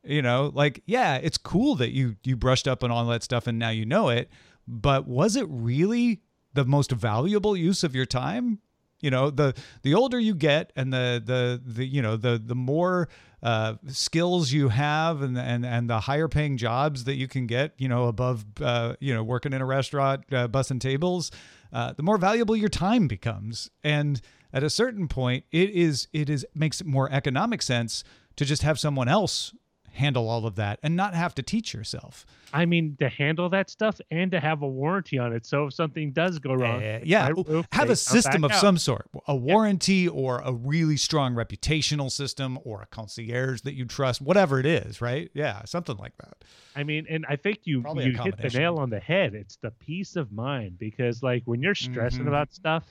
You 0.03 0.21
know, 0.21 0.51
like, 0.53 0.83
yeah, 0.85 1.17
it's 1.17 1.39
cool 1.39 1.77
that 1.77 1.93
you, 1.93 2.17
you 2.25 2.37
brushed 2.37 2.67
up 2.67 2.83
on 2.83 2.91
all 2.91 3.07
that 3.07 3.23
stuff 3.23 3.47
and 3.47 3.59
now 3.59 3.71
you 3.71 3.87
know 3.87 4.09
it, 4.09 4.29
but 4.67 5.07
was 5.07 5.37
it 5.37 5.47
really 5.49 6.23
the 6.53 6.65
most 6.65 6.93
valuable 6.93 7.57
use 7.57 7.85
of 7.85 7.95
your 7.95 8.07
time? 8.07 8.61
you 9.05 9.11
know 9.11 9.29
the 9.29 9.55
the 9.83 9.93
older 9.93 10.19
you 10.19 10.35
get 10.35 10.73
and 10.77 10.91
the 10.91 11.23
the 11.25 11.61
the 11.63 11.85
you 11.85 12.01
know 12.01 12.17
the 12.17 12.41
the 12.43 12.55
more 12.55 13.09
uh, 13.43 13.75
skills 13.89 14.51
you 14.51 14.71
have 14.71 15.21
and 15.21 15.37
and 15.37 15.67
and 15.67 15.91
the 15.91 16.01
higher 16.01 16.27
paying 16.27 16.57
jobs 16.57 17.05
that 17.05 17.17
you 17.17 17.29
can 17.29 17.47
get 17.47 17.75
you 17.77 17.87
know 17.87 18.07
above 18.07 18.47
uh, 18.63 18.95
you 19.01 19.13
know 19.13 19.23
working 19.23 19.53
in 19.53 19.61
a 19.61 19.67
restaurant 19.67 20.25
uh, 20.33 20.49
bussing 20.49 20.81
tables 20.81 21.31
uh, 21.75 21.93
the 21.93 22.03
more 22.03 22.17
valuable 22.17 22.57
your 22.57 22.71
time 22.71 23.07
becomes 23.07 23.71
and 23.85 24.23
at 24.55 24.63
a 24.63 24.71
certain 24.71 25.07
point 25.07 25.45
it 25.53 25.69
is 25.71 26.09
it 26.15 26.31
is 26.31 26.47
makes 26.55 26.83
more 26.83 27.13
economic 27.13 27.61
sense 27.61 28.05
to 28.37 28.47
just 28.47 28.63
have 28.63 28.79
someone 28.79 29.09
else 29.09 29.55
handle 29.95 30.29
all 30.29 30.47
of 30.47 30.57
that 30.57 30.79
and 30.83 30.95
not 30.97 31.15
have 31.15 31.35
to 31.35 31.43
teach 31.43 31.73
yourself 31.73 32.27
i 32.53 32.65
mean 32.65 32.97
to 32.99 33.09
handle 33.09 33.49
that 33.49 33.71
stuff 33.71 34.01
and 34.11 34.31
to 34.31 34.41
have 34.41 34.63
a 34.63 34.69
warranty 34.69 35.19
on 35.19 35.33
it 35.33 35.47
so 35.47 35.67
if 35.67 35.75
something 35.75 36.13
does 36.13 36.39
go 36.39 36.53
wrong 36.53 36.83
Uh, 36.83 37.01
yeah, 37.05 37.29
roof, 37.29 37.67
have 37.73 37.91
a 37.91 37.97
system 37.97 38.45
of 38.45 38.51
out. 38.53 38.61
some 38.61 38.77
sort, 38.79 39.09
a 39.29 39.35
warranty 39.37 40.09
or 40.09 40.41
a 40.45 40.53
really 40.53 40.97
strong 40.97 41.35
reputational 41.35 42.11
system 42.11 42.59
or 42.65 42.83
a 42.83 42.87
concierge 42.87 43.61
that 43.63 43.75
you 43.75 43.85
trust, 43.85 44.21
whatever 44.21 44.59
it 44.61 44.67
is, 44.67 45.01
right? 45.01 45.31
Yeah, 45.35 45.65
something 45.65 45.97
like 45.97 46.17
that. 46.19 46.37
I 46.77 46.83
mean, 46.85 47.07
and 47.09 47.25
I 47.29 47.37
think 47.37 47.61
you 47.65 47.83
Probably 47.83 48.05
you 48.07 48.13
hit 48.21 48.37
the 48.39 48.49
nail 48.51 48.77
on 48.79 48.91
the 48.91 49.01
head. 49.01 49.35
It's 49.35 49.57
the 49.57 49.71
peace 49.71 50.17
of 50.17 50.33
mind 50.33 50.79
because 50.79 51.23
like 51.23 51.43
when 51.45 51.63
you're 51.63 51.75
stressing 51.75 52.25
Mhm. 52.25 52.29
about 52.29 52.53
stuff, 52.53 52.85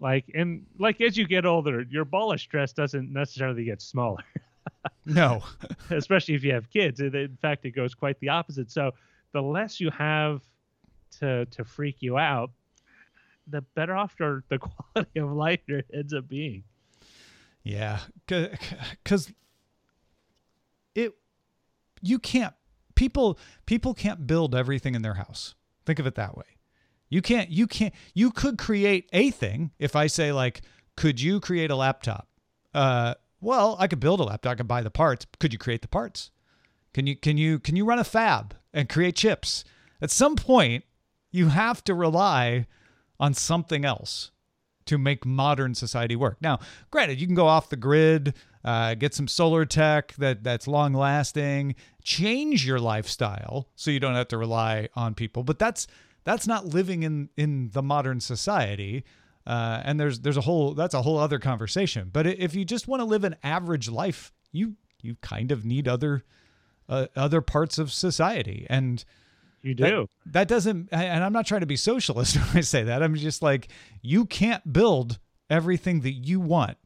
like 0.00 0.24
and 0.34 0.66
like 0.78 1.00
as 1.00 1.16
you 1.16 1.26
get 1.26 1.44
older, 1.46 1.82
your 1.82 2.04
ball 2.04 2.32
of 2.32 2.40
stress 2.40 2.72
doesn't 2.72 3.12
necessarily 3.12 3.64
get 3.64 3.80
smaller, 3.82 4.24
No, 5.04 5.42
especially 5.90 6.34
if 6.34 6.44
you 6.44 6.52
have 6.52 6.70
kids. 6.70 7.00
In 7.00 7.36
fact, 7.40 7.64
it 7.64 7.72
goes 7.72 7.94
quite 7.94 8.18
the 8.20 8.28
opposite. 8.28 8.70
So 8.70 8.92
the 9.32 9.40
less 9.42 9.80
you 9.80 9.90
have 9.90 10.42
to 11.18 11.46
to 11.46 11.64
freak 11.64 11.96
you 12.00 12.18
out, 12.18 12.50
the 13.46 13.62
better 13.74 13.96
off 13.96 14.14
your 14.18 14.44
the 14.48 14.58
quality 14.94 15.18
of 15.20 15.32
life 15.32 15.60
it 15.68 15.86
ends 15.92 16.14
up 16.14 16.28
being. 16.28 16.64
yeah, 17.62 18.00
because 18.26 19.32
it 20.94 21.14
you 22.00 22.18
can't 22.18 22.54
people 22.94 23.38
people 23.66 23.94
can't 23.94 24.26
build 24.26 24.54
everything 24.54 24.94
in 24.94 25.02
their 25.02 25.14
house. 25.14 25.54
Think 25.86 25.98
of 25.98 26.06
it 26.06 26.14
that 26.14 26.36
way. 26.36 26.44
You 27.08 27.22
can't 27.22 27.50
you 27.50 27.66
can't 27.66 27.94
you 28.14 28.30
could 28.30 28.58
create 28.58 29.08
a 29.12 29.30
thing 29.30 29.72
if 29.78 29.96
I 29.96 30.06
say 30.06 30.32
like 30.32 30.62
could 30.96 31.20
you 31.20 31.40
create 31.40 31.70
a 31.70 31.76
laptop? 31.76 32.28
Uh 32.74 33.14
well, 33.40 33.76
I 33.78 33.86
could 33.86 34.00
build 34.00 34.20
a 34.20 34.24
laptop, 34.24 34.52
I 34.52 34.54
could 34.56 34.68
buy 34.68 34.82
the 34.82 34.90
parts. 34.90 35.26
Could 35.38 35.52
you 35.52 35.58
create 35.58 35.82
the 35.82 35.88
parts? 35.88 36.30
Can 36.92 37.06
you 37.06 37.16
can 37.16 37.36
you 37.36 37.58
can 37.58 37.76
you 37.76 37.84
run 37.84 37.98
a 37.98 38.04
fab 38.04 38.54
and 38.72 38.88
create 38.88 39.16
chips? 39.16 39.64
At 40.02 40.10
some 40.10 40.36
point, 40.36 40.84
you 41.30 41.48
have 41.48 41.84
to 41.84 41.94
rely 41.94 42.66
on 43.18 43.34
something 43.34 43.84
else 43.84 44.30
to 44.86 44.98
make 44.98 45.24
modern 45.24 45.74
society 45.74 46.16
work. 46.16 46.38
Now, 46.40 46.58
granted, 46.90 47.20
you 47.20 47.26
can 47.26 47.36
go 47.36 47.46
off 47.46 47.68
the 47.68 47.76
grid, 47.76 48.34
uh, 48.64 48.94
get 48.94 49.14
some 49.14 49.28
solar 49.28 49.64
tech 49.64 50.14
that 50.14 50.42
that's 50.42 50.66
long 50.66 50.94
lasting, 50.94 51.76
change 52.02 52.66
your 52.66 52.80
lifestyle 52.80 53.68
so 53.76 53.90
you 53.90 54.00
don't 54.00 54.14
have 54.14 54.28
to 54.28 54.38
rely 54.38 54.88
on 54.94 55.14
people. 55.14 55.44
But 55.44 55.58
that's 55.58 55.86
that's 56.24 56.46
not 56.46 56.66
living 56.66 57.02
in 57.02 57.28
in 57.36 57.70
the 57.72 57.82
modern 57.82 58.20
society. 58.20 59.04
Uh, 59.46 59.80
and 59.84 59.98
there's 59.98 60.20
there's 60.20 60.36
a 60.36 60.42
whole 60.42 60.74
that's 60.74 60.94
a 60.94 61.02
whole 61.02 61.18
other 61.18 61.38
conversation. 61.38 62.10
But 62.12 62.26
if 62.26 62.54
you 62.54 62.64
just 62.64 62.86
want 62.88 63.00
to 63.00 63.04
live 63.04 63.24
an 63.24 63.36
average 63.42 63.88
life, 63.88 64.32
you 64.52 64.74
you 65.02 65.16
kind 65.22 65.50
of 65.50 65.64
need 65.64 65.88
other 65.88 66.24
uh, 66.88 67.06
other 67.16 67.40
parts 67.40 67.78
of 67.78 67.90
society 67.92 68.66
and 68.68 69.02
You 69.62 69.74
that- 69.76 69.88
do. 69.90 70.06
that 70.26 70.48
doesn't 70.48 70.88
and 70.92 71.24
i'm 71.24 71.32
not 71.32 71.46
trying 71.46 71.60
to 71.60 71.66
be 71.66 71.76
socialist 71.76 72.36
when 72.48 72.58
i 72.58 72.60
say 72.60 72.82
that 72.84 73.02
i'm 73.02 73.14
just 73.14 73.40
like 73.42 73.68
you 74.02 74.26
can't 74.26 74.70
build 74.72 75.18
everything 75.48 76.00
that 76.00 76.12
you 76.12 76.40
want 76.40 76.76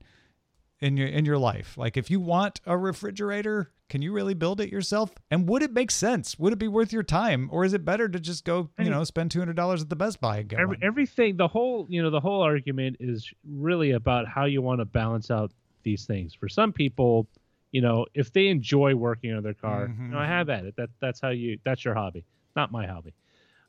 in 0.81 0.97
your 0.97 1.09
in 1.09 1.25
your 1.25 1.39
life. 1.39 1.77
Like 1.79 1.97
if 1.97 2.11
you 2.11 2.21
want 2.21 2.61
a 2.67 2.77
refrigerator, 2.77 3.71
can 3.89 4.03
you 4.03 4.13
really 4.13 4.35
build 4.35 4.61
it 4.61 4.71
yourself? 4.71 5.15
And 5.31 5.49
would 5.49 5.63
it 5.63 5.73
make 5.73 5.91
sense? 5.91 6.39
Would 6.39 6.53
it 6.53 6.59
be 6.59 6.69
worth 6.69 6.93
your 6.93 7.03
time, 7.03 7.49
or 7.53 7.65
is 7.65 7.73
it 7.75 7.85
better 7.85 8.09
to 8.09 8.19
just 8.21 8.45
go, 8.45 8.71
you 8.79 8.91
know, 8.91 9.05
spend 9.05 9.31
two 9.31 9.39
hundred 9.39 9.57
dollars 9.57 9.83
at 9.83 9.89
the 9.91 9.97
Best 9.97 10.21
Buy 10.21 10.39
and 10.39 10.49
get 10.49 10.59
Every, 10.61 10.77
one? 10.77 10.85
everything, 10.85 11.37
the 11.37 11.49
whole, 11.49 11.87
you 11.89 12.03
know, 12.03 12.11
the 12.11 12.21
whole 12.21 12.43
argument 12.43 12.97
is 13.01 13.31
really 13.49 13.93
about 13.93 14.27
how 14.27 14.45
you 14.47 14.63
want 14.63 14.81
to 14.81 14.85
balance 14.85 15.31
out 15.31 15.53
these 15.83 16.07
things. 16.07 16.35
For 16.35 16.49
some 16.49 16.73
people, 16.73 17.27
you 17.73 17.81
know, 17.81 18.07
if 18.15 18.33
they 18.33 18.49
enjoy 18.49 18.95
working 18.95 19.33
on 19.35 19.43
their 19.43 19.55
car, 19.55 19.89
you 19.99 20.09
know, 20.09 20.17
Mhm. 20.19 20.27
have 20.27 20.49
at 20.51 20.65
it. 20.65 20.77
That 20.77 20.91
that's 21.01 21.21
how 21.21 21.31
you. 21.31 21.59
That's 21.65 21.85
your 21.85 21.95
hobby, 21.95 22.25
not 22.57 22.73
my 22.73 22.87
hobby, 22.87 23.15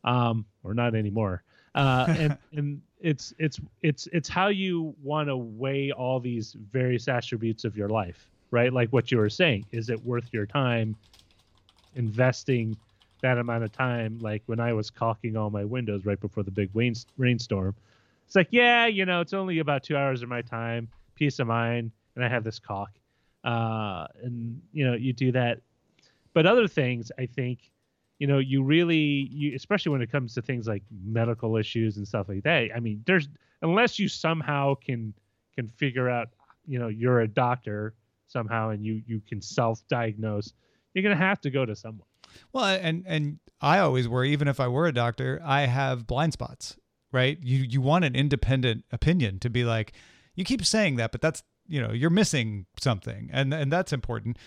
um, 0.03 0.45
or 0.63 0.73
not 0.73 0.95
anymore. 0.95 1.43
Uh, 1.75 2.05
and 2.17 2.37
and 2.53 2.81
it's 2.99 3.33
it's 3.37 3.59
it's 3.83 4.07
it's 4.11 4.29
how 4.29 4.47
you 4.47 4.95
want 5.03 5.27
to 5.29 5.37
weigh 5.37 5.91
all 5.91 6.19
these 6.19 6.55
various 6.71 7.07
attributes 7.07 7.65
of 7.65 7.77
your 7.77 7.89
life, 7.89 8.27
right? 8.49 8.73
Like 8.73 8.89
what 8.89 9.11
you 9.11 9.19
were 9.19 9.29
saying, 9.29 9.65
is 9.71 9.89
it 9.89 10.03
worth 10.03 10.29
your 10.31 10.45
time 10.45 10.95
investing 11.95 12.75
that 13.21 13.37
amount 13.37 13.63
of 13.63 13.71
time? 13.71 14.17
Like 14.19 14.41
when 14.47 14.59
I 14.59 14.73
was 14.73 14.89
caulking 14.89 15.37
all 15.37 15.49
my 15.49 15.65
windows 15.65 16.05
right 16.05 16.19
before 16.19 16.43
the 16.43 16.51
big 16.51 16.69
rain, 16.73 16.95
rainstorm, 17.17 17.75
it's 18.25 18.35
like, 18.35 18.47
yeah, 18.51 18.87
you 18.87 19.05
know, 19.05 19.21
it's 19.21 19.33
only 19.33 19.59
about 19.59 19.83
two 19.83 19.95
hours 19.95 20.23
of 20.23 20.29
my 20.29 20.41
time, 20.41 20.87
peace 21.13 21.39
of 21.39 21.47
mind, 21.47 21.91
and 22.15 22.23
I 22.23 22.29
have 22.29 22.43
this 22.43 22.57
caulk, 22.57 22.89
uh, 23.43 24.07
and 24.23 24.61
you 24.73 24.85
know, 24.85 24.95
you 24.95 25.13
do 25.13 25.31
that. 25.33 25.59
But 26.33 26.45
other 26.45 26.67
things, 26.67 27.11
I 27.19 27.25
think, 27.25 27.71
you 28.19 28.27
know, 28.27 28.39
you 28.39 28.63
really, 28.63 29.29
you 29.31 29.55
especially 29.55 29.91
when 29.91 30.01
it 30.01 30.11
comes 30.11 30.33
to 30.35 30.41
things 30.41 30.67
like 30.67 30.83
medical 31.03 31.57
issues 31.57 31.97
and 31.97 32.07
stuff 32.07 32.29
like 32.29 32.43
that. 32.43 32.69
I 32.75 32.79
mean, 32.79 33.03
there's 33.05 33.27
unless 33.61 33.99
you 33.99 34.07
somehow 34.07 34.75
can 34.75 35.13
can 35.55 35.69
figure 35.69 36.09
out, 36.09 36.29
you 36.65 36.79
know, 36.79 36.87
you're 36.87 37.21
a 37.21 37.27
doctor 37.27 37.93
somehow 38.27 38.69
and 38.69 38.85
you 38.85 39.01
you 39.05 39.21
can 39.27 39.41
self-diagnose, 39.41 40.53
you're 40.93 41.03
gonna 41.03 41.15
have 41.15 41.41
to 41.41 41.49
go 41.49 41.65
to 41.65 41.75
someone. 41.75 42.07
Well, 42.53 42.65
and 42.65 43.03
and 43.05 43.39
I 43.61 43.79
always 43.79 44.07
worry, 44.07 44.31
even 44.31 44.47
if 44.47 44.59
I 44.59 44.67
were 44.67 44.87
a 44.87 44.93
doctor, 44.93 45.41
I 45.43 45.61
have 45.61 46.07
blind 46.07 46.33
spots, 46.33 46.77
right? 47.11 47.37
You 47.41 47.59
you 47.59 47.81
want 47.81 48.05
an 48.05 48.15
independent 48.15 48.85
opinion 48.91 49.39
to 49.39 49.49
be 49.49 49.63
like, 49.63 49.93
you 50.35 50.45
keep 50.45 50.65
saying 50.65 50.95
that, 50.97 51.11
but 51.11 51.21
that's 51.21 51.43
you 51.67 51.81
know 51.81 51.91
you're 51.91 52.09
missing 52.09 52.65
something, 52.79 53.29
and 53.31 53.53
and 53.53 53.71
that's 53.71 53.91
important. 53.93 54.37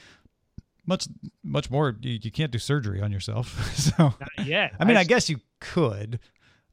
Much 0.88 1.06
much 1.44 1.70
more, 1.70 1.94
you, 2.00 2.18
you 2.22 2.30
can't 2.32 2.50
do 2.50 2.58
surgery 2.58 3.02
on 3.02 3.12
yourself. 3.12 3.46
so 3.76 4.14
yeah. 4.42 4.70
I 4.80 4.84
mean, 4.86 4.96
I 4.96 5.04
guess 5.04 5.28
you 5.28 5.36
could. 5.60 6.18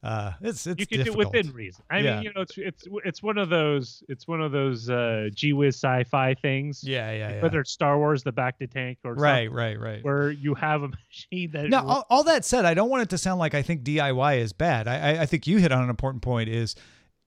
Uh, 0.02 0.32
it's 0.40 0.66
it's 0.66 0.78
you 0.80 0.86
can 0.86 0.98
difficult. 0.98 1.32
do 1.32 1.38
it 1.38 1.44
within 1.44 1.52
reason. 1.54 1.84
I 1.90 1.98
Yeah. 1.98 2.14
mean, 2.16 2.22
you 2.24 2.32
know, 2.34 2.40
it's 2.42 2.56
it's 2.56 2.84
it's 3.04 3.22
one 3.22 3.36
of 3.38 3.48
those 3.50 4.02
it's 4.08 4.26
one 4.26 4.40
of 4.40 4.52
those 4.52 4.88
uh 4.88 5.28
gee 5.34 5.52
whiz 5.52 5.74
sci-fi 5.76 6.32
things. 6.34 6.82
Yeah, 6.82 7.10
yeah, 7.12 7.30
yeah. 7.34 7.42
Whether 7.42 7.60
it's 7.60 7.72
Star 7.72 7.98
Wars, 7.98 8.22
the 8.22 8.32
bacta 8.32 8.70
tank, 8.70 8.98
or 9.04 9.14
right, 9.14 9.50
right, 9.52 9.78
right. 9.78 10.02
where 10.04 10.30
you 10.30 10.54
have 10.54 10.82
a 10.82 10.88
machine 11.08 11.50
that 11.52 11.68
Now, 11.68 11.86
all, 11.86 12.06
all 12.08 12.24
that 12.24 12.44
said, 12.44 12.64
I 12.64 12.72
don't 12.74 12.88
want 12.88 13.02
it 13.02 13.08
to 13.10 13.18
sound 13.18 13.38
like 13.40 13.54
I 13.54 13.62
think 13.62 13.82
DIY 13.82 14.38
is 14.38 14.52
bad. 14.52 14.86
I, 14.88 14.94
I, 15.16 15.22
I 15.22 15.26
think 15.26 15.46
you 15.46 15.58
hit 15.58 15.72
on 15.72 15.82
an 15.82 15.90
important 15.90 16.22
point: 16.22 16.48
is 16.48 16.74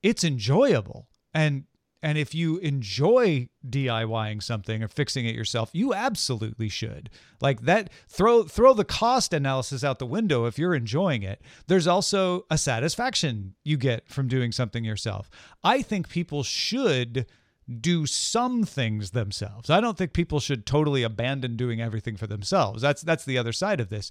it's 0.02 0.23
enjoyable, 0.23 1.08
and 1.34 1.65
and 2.01 2.17
if 2.17 2.33
you 2.33 2.57
enjoy 2.57 3.49
DIYing 3.67 4.41
something 4.41 4.81
or 4.81 4.88
fixing 4.88 5.25
it 5.25 5.35
yourself, 5.35 5.69
you 5.73 5.93
absolutely 5.93 6.69
should. 6.69 7.09
Like 7.41 7.62
that, 7.62 7.89
throw 8.07 8.43
throw 8.43 8.73
the 8.73 8.85
cost 8.85 9.33
analysis 9.33 9.83
out 9.83 9.99
the 9.99 10.05
window 10.05 10.45
if 10.45 10.57
you're 10.57 10.75
enjoying 10.75 11.23
it. 11.23 11.41
There's 11.67 11.88
also 11.88 12.45
a 12.49 12.57
satisfaction 12.57 13.55
you 13.63 13.77
get 13.77 14.07
from 14.07 14.27
doing 14.27 14.51
something 14.51 14.85
yourself. 14.85 15.29
I 15.63 15.81
think 15.81 16.09
people 16.09 16.43
should 16.43 17.25
do 17.81 18.05
some 18.05 18.63
things 18.63 19.12
themselves. 19.12 19.69
I 19.69 19.81
don't 19.81 19.97
think 19.97 20.13
people 20.13 20.39
should 20.39 20.65
totally 20.65 21.03
abandon 21.03 21.55
doing 21.55 21.81
everything 21.81 22.17
for 22.17 22.27
themselves. 22.27 22.81
That's 22.81 23.01
that's 23.01 23.25
the 23.25 23.38
other 23.38 23.53
side 23.53 23.79
of 23.79 23.89
this. 23.89 24.09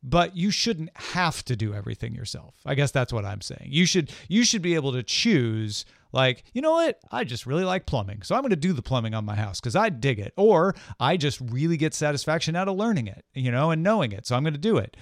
But 0.00 0.36
you 0.36 0.52
shouldn't 0.52 0.90
have 0.94 1.44
to 1.46 1.56
do 1.56 1.74
everything 1.74 2.14
yourself. 2.14 2.54
I 2.64 2.76
guess 2.76 2.92
that's 2.92 3.12
what 3.12 3.24
I'm 3.24 3.40
saying. 3.40 3.68
You 3.70 3.86
should 3.86 4.12
you 4.28 4.44
should 4.44 4.62
be 4.62 4.74
able 4.74 4.92
to 4.92 5.02
choose 5.02 5.84
like, 6.12 6.44
you 6.52 6.62
know 6.62 6.72
what? 6.72 6.98
I 7.10 7.24
just 7.24 7.46
really 7.46 7.64
like 7.64 7.86
plumbing. 7.86 8.22
So 8.22 8.34
I'm 8.34 8.42
going 8.42 8.50
to 8.50 8.56
do 8.56 8.72
the 8.72 8.82
plumbing 8.82 9.14
on 9.14 9.24
my 9.24 9.36
house 9.36 9.60
cuz 9.60 9.76
I 9.76 9.88
dig 9.88 10.18
it 10.18 10.32
or 10.36 10.74
I 10.98 11.16
just 11.16 11.40
really 11.40 11.76
get 11.76 11.94
satisfaction 11.94 12.56
out 12.56 12.68
of 12.68 12.76
learning 12.76 13.06
it, 13.06 13.24
you 13.34 13.50
know, 13.50 13.70
and 13.70 13.82
knowing 13.82 14.12
it. 14.12 14.26
So 14.26 14.36
I'm 14.36 14.42
going 14.42 14.54
to 14.54 14.58
do 14.58 14.76
it. 14.76 14.96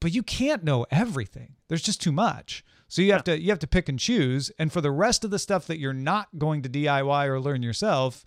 But 0.00 0.12
you 0.12 0.22
can't 0.22 0.62
know 0.64 0.86
everything. 0.90 1.56
There's 1.68 1.82
just 1.82 2.00
too 2.00 2.12
much. 2.12 2.64
So 2.88 3.02
you 3.02 3.12
have 3.12 3.24
to 3.24 3.40
you 3.40 3.50
have 3.50 3.58
to 3.60 3.66
pick 3.66 3.88
and 3.88 3.98
choose. 3.98 4.50
And 4.58 4.72
for 4.72 4.80
the 4.80 4.92
rest 4.92 5.24
of 5.24 5.30
the 5.30 5.38
stuff 5.38 5.66
that 5.66 5.78
you're 5.78 5.92
not 5.92 6.28
going 6.38 6.62
to 6.62 6.68
DIY 6.68 7.26
or 7.26 7.40
learn 7.40 7.62
yourself, 7.62 8.24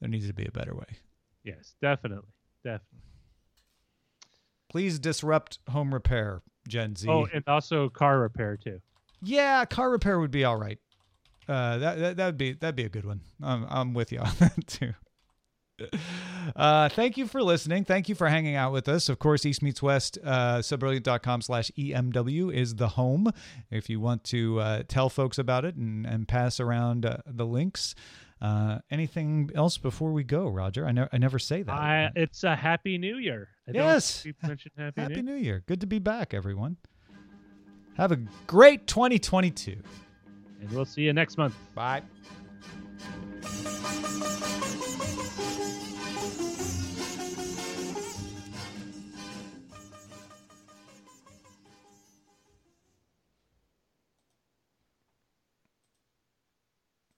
there 0.00 0.08
needs 0.08 0.26
to 0.26 0.34
be 0.34 0.44
a 0.44 0.50
better 0.50 0.74
way. 0.74 0.98
yes, 1.44 1.74
definitely, 1.80 2.28
definitely. 2.62 3.00
Please 4.68 4.98
disrupt 4.98 5.58
home 5.70 5.94
repair, 5.94 6.42
Gen 6.68 6.96
Z. 6.96 7.08
Oh, 7.08 7.26
and 7.32 7.44
also 7.46 7.88
car 7.88 8.20
repair 8.20 8.56
too. 8.56 8.80
yeah, 9.22 9.64
car 9.64 9.90
repair 9.90 10.18
would 10.18 10.30
be 10.30 10.44
all 10.44 10.56
right. 10.56 10.78
Uh, 11.48 11.78
that, 11.78 11.98
that 11.98 12.16
that'd 12.16 12.36
be 12.38 12.52
that'd 12.54 12.74
be 12.76 12.84
a 12.84 12.88
good 12.88 13.04
one. 13.04 13.20
I'm 13.42 13.66
I'm 13.68 13.94
with 13.94 14.12
you 14.12 14.18
on 14.20 14.32
that 14.40 14.66
too. 14.66 14.94
Uh, 16.56 16.88
thank 16.88 17.16
you 17.18 17.26
for 17.26 17.42
listening. 17.42 17.84
Thank 17.84 18.08
you 18.08 18.14
for 18.14 18.28
hanging 18.28 18.56
out 18.56 18.72
with 18.72 18.88
us. 18.88 19.08
Of 19.10 19.18
course, 19.18 19.44
East 19.44 19.62
Meets 19.62 19.82
West, 19.82 20.16
uh, 20.24 20.58
subbrilliant.com 20.58 21.42
slash 21.42 21.70
EMW 21.78 22.50
is 22.54 22.76
the 22.76 22.88
home. 22.88 23.30
If 23.70 23.90
you 23.90 24.00
want 24.00 24.24
to 24.24 24.58
uh, 24.60 24.82
tell 24.88 25.10
folks 25.10 25.36
about 25.38 25.64
it 25.66 25.74
and, 25.76 26.06
and 26.06 26.26
pass 26.26 26.60
around 26.60 27.04
uh, 27.04 27.18
the 27.26 27.44
links. 27.44 27.94
Uh, 28.40 28.78
anything 28.90 29.50
else 29.54 29.76
before 29.78 30.12
we 30.12 30.22
go, 30.24 30.48
Roger? 30.48 30.86
I, 30.86 30.92
ne- 30.92 31.08
I 31.12 31.18
never 31.18 31.38
say 31.38 31.62
that. 31.62 31.72
I, 31.72 32.10
it's 32.16 32.44
a 32.44 32.54
happy 32.56 32.96
new 32.98 33.16
year. 33.18 33.48
I 33.68 33.72
Yes. 33.72 34.22
think 34.22 34.36
we 34.42 34.48
mentioned 34.48 34.72
happy, 34.78 35.00
Happy 35.00 35.14
new. 35.16 35.22
New 35.34 35.36
Year. 35.36 35.62
Good 35.66 35.80
to 35.82 35.86
be 35.86 35.98
back, 35.98 36.32
everyone. 36.34 36.76
Have 37.96 38.12
a 38.12 38.16
great 38.46 38.86
2022. 38.86 39.76
And 40.66 40.74
we'll 40.76 40.84
see 40.84 41.02
you 41.02 41.12
next 41.12 41.38
month. 41.38 41.54
Bye. 41.74 42.02